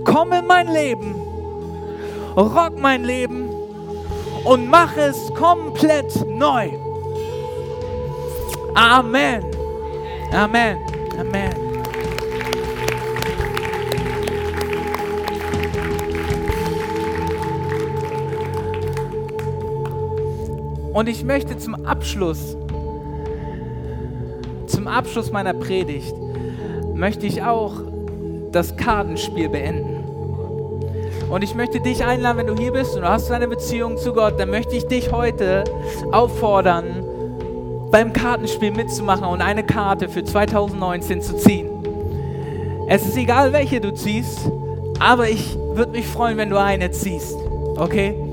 Komm 0.04 0.32
in 0.32 0.46
mein 0.46 0.72
Leben, 0.72 1.16
rock 2.38 2.78
mein 2.78 3.04
Leben 3.04 3.50
und 4.44 4.70
mach 4.70 4.96
es 4.98 5.34
komplett 5.34 6.28
neu. 6.28 6.70
Amen. 8.76 9.44
Amen. 10.32 10.78
Amen. 11.20 11.69
Und 21.00 21.08
ich 21.08 21.24
möchte 21.24 21.58
zum 21.58 21.86
Abschluss, 21.86 22.58
zum 24.68 24.86
Abschluss 24.86 25.32
meiner 25.32 25.54
Predigt, 25.54 26.14
möchte 26.94 27.26
ich 27.26 27.42
auch 27.42 27.76
das 28.52 28.76
Kartenspiel 28.76 29.48
beenden. 29.48 30.04
Und 31.30 31.42
ich 31.42 31.56
möchte 31.56 31.80
dich 31.80 32.04
einladen, 32.04 32.40
wenn 32.40 32.48
du 32.48 32.62
hier 32.62 32.74
bist 32.74 32.96
und 32.96 33.04
du 33.04 33.08
hast 33.08 33.32
eine 33.32 33.48
Beziehung 33.48 33.96
zu 33.96 34.12
Gott, 34.12 34.38
dann 34.38 34.50
möchte 34.50 34.76
ich 34.76 34.88
dich 34.88 35.10
heute 35.14 35.64
auffordern, 36.12 37.06
beim 37.92 38.12
Kartenspiel 38.12 38.72
mitzumachen 38.72 39.24
und 39.24 39.42
eine 39.42 39.64
Karte 39.64 40.10
für 40.10 40.26
2019 40.26 41.22
zu 41.22 41.38
ziehen. 41.38 41.70
Es 42.90 43.08
ist 43.08 43.16
egal, 43.16 43.54
welche 43.54 43.80
du 43.80 43.94
ziehst, 43.94 44.52
aber 45.00 45.30
ich 45.30 45.58
würde 45.76 45.94
mich 45.94 46.08
freuen, 46.08 46.36
wenn 46.36 46.50
du 46.50 46.60
eine 46.60 46.92
ziehst. 46.92 47.38
Okay? 47.78 48.29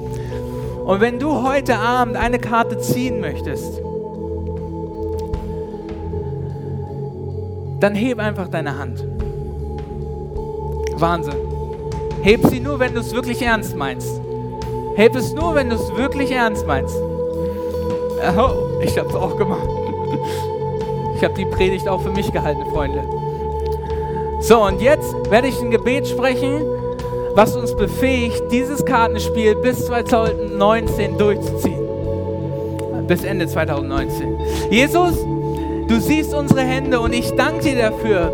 Und 0.86 1.00
wenn 1.00 1.18
du 1.18 1.42
heute 1.42 1.76
Abend 1.78 2.14
eine 2.16 2.38
Karte 2.38 2.78
ziehen 2.78 3.20
möchtest, 3.20 3.80
dann 7.80 7.96
heb 7.96 8.20
einfach 8.20 8.46
deine 8.46 8.78
Hand. 8.78 9.04
Wahnsinn. 10.94 11.34
Heb 12.22 12.46
sie 12.46 12.60
nur, 12.60 12.78
wenn 12.78 12.94
du 12.94 13.00
es 13.00 13.12
wirklich 13.12 13.42
ernst 13.42 13.74
meinst. 13.74 14.20
Heb 14.94 15.16
es 15.16 15.32
nur, 15.34 15.56
wenn 15.56 15.70
du 15.70 15.74
es 15.74 15.96
wirklich 15.96 16.30
ernst 16.30 16.64
meinst. 16.68 16.96
Oh, 18.38 18.80
ich 18.80 18.96
habe 18.96 19.08
es 19.08 19.14
auch 19.16 19.36
gemacht. 19.36 19.68
Ich 21.16 21.24
habe 21.24 21.34
die 21.34 21.46
Predigt 21.46 21.88
auch 21.88 22.00
für 22.00 22.12
mich 22.12 22.30
gehalten, 22.30 22.62
Freunde. 22.72 23.02
So, 24.40 24.62
und 24.62 24.80
jetzt 24.80 25.16
werde 25.30 25.48
ich 25.48 25.60
ein 25.60 25.72
Gebet 25.72 26.06
sprechen, 26.06 26.62
was 27.34 27.56
uns 27.56 27.74
befähigt, 27.74 28.44
dieses 28.52 28.84
Kartenspiel 28.84 29.56
bis 29.56 29.84
2019 30.56 31.18
durchzuziehen. 31.18 31.86
Bis 33.06 33.24
Ende 33.24 33.46
2019. 33.46 34.38
Jesus, 34.70 35.14
du 35.86 36.00
siehst 36.00 36.34
unsere 36.34 36.60
Hände 36.60 36.98
und 36.98 37.12
ich 37.12 37.30
danke 37.32 37.60
dir 37.60 37.90
dafür, 37.90 38.32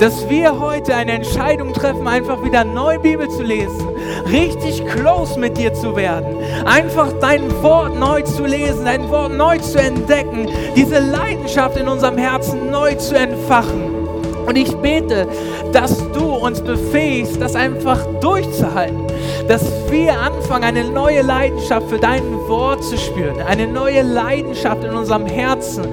dass 0.00 0.28
wir 0.28 0.58
heute 0.60 0.94
eine 0.94 1.12
Entscheidung 1.12 1.72
treffen, 1.72 2.06
einfach 2.06 2.42
wieder 2.44 2.64
neu 2.64 2.98
Bibel 2.98 3.28
zu 3.28 3.42
lesen, 3.42 3.88
richtig 4.30 4.84
close 4.86 5.38
mit 5.38 5.58
dir 5.58 5.74
zu 5.74 5.94
werden, 5.94 6.36
einfach 6.64 7.12
dein 7.20 7.62
Wort 7.62 7.98
neu 7.98 8.22
zu 8.22 8.44
lesen, 8.44 8.84
dein 8.84 9.08
Wort 9.10 9.36
neu 9.36 9.58
zu 9.58 9.78
entdecken, 9.78 10.48
diese 10.74 11.00
Leidenschaft 11.00 11.76
in 11.76 11.88
unserem 11.88 12.16
Herzen 12.16 12.70
neu 12.70 12.94
zu 12.94 13.16
entfachen. 13.16 13.98
Und 14.46 14.56
ich 14.56 14.74
bete, 14.76 15.28
dass 15.72 16.10
du 16.12 16.34
uns 16.34 16.62
befähigst, 16.62 17.40
das 17.40 17.54
einfach 17.54 17.98
durchzuhalten, 18.20 19.07
dass 19.48 19.64
wir 19.90 20.12
anfangen, 20.18 20.64
eine 20.64 20.84
neue 20.84 21.22
Leidenschaft 21.22 21.88
für 21.88 21.98
dein 21.98 22.22
Wort 22.48 22.84
zu 22.84 22.96
spüren, 22.96 23.40
eine 23.40 23.66
neue 23.66 24.02
Leidenschaft 24.02 24.84
in 24.84 24.90
unserem 24.90 25.26
Herzen 25.26 25.86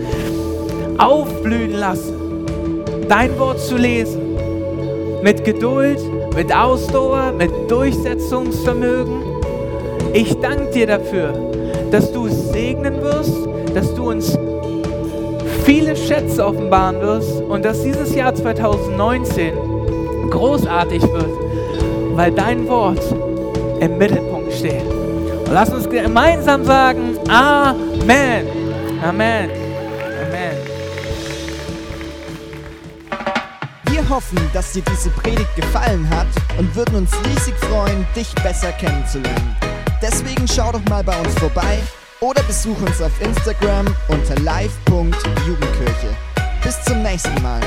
aufblühen 0.97 1.71
lassen 1.71 2.25
dein 3.07 3.37
Wort 3.39 3.59
zu 3.59 3.77
lesen. 3.77 4.21
Mit 5.21 5.43
Geduld, 5.43 5.99
mit 6.35 6.53
Ausdauer, 6.53 7.33
mit 7.37 7.51
Durchsetzungsvermögen. 7.69 9.23
Ich 10.13 10.39
danke 10.39 10.71
dir 10.71 10.87
dafür, 10.87 11.33
dass 11.91 12.11
du 12.11 12.27
es 12.27 12.49
segnen 12.51 13.01
wirst, 13.01 13.35
dass 13.73 13.93
du 13.95 14.09
uns 14.09 14.37
viele 15.63 15.95
Schätze 15.95 16.45
offenbaren 16.45 17.01
wirst 17.01 17.41
und 17.41 17.65
dass 17.65 17.81
dieses 17.81 18.13
Jahr 18.15 18.33
2019 18.33 19.53
großartig 20.29 21.01
wird, 21.01 21.29
weil 22.15 22.31
dein 22.31 22.67
Wort 22.67 23.01
im 23.79 23.97
Mittelpunkt 23.97 24.53
steht. 24.53 24.83
Und 24.83 25.51
lass 25.51 25.69
uns 25.69 25.89
gemeinsam 25.89 26.65
sagen, 26.65 27.17
Amen. 27.29 28.47
Amen. 29.03 29.65
hoffen, 34.09 34.39
dass 34.53 34.71
dir 34.71 34.83
diese 34.93 35.09
Predigt 35.09 35.53
gefallen 35.55 36.07
hat 36.09 36.27
und 36.57 36.73
würden 36.75 36.95
uns 36.95 37.11
riesig 37.25 37.55
freuen, 37.55 38.05
dich 38.15 38.33
besser 38.35 38.71
kennenzulernen. 38.73 39.55
Deswegen 40.01 40.47
schau 40.47 40.71
doch 40.71 40.83
mal 40.89 41.03
bei 41.03 41.17
uns 41.19 41.33
vorbei 41.35 41.79
oder 42.19 42.41
besuch 42.43 42.79
uns 42.81 43.01
auf 43.01 43.11
Instagram 43.21 43.93
unter 44.07 44.35
live.jugendkirche. 44.41 46.15
Bis 46.63 46.81
zum 46.83 47.03
nächsten 47.03 47.41
Mal. 47.41 47.61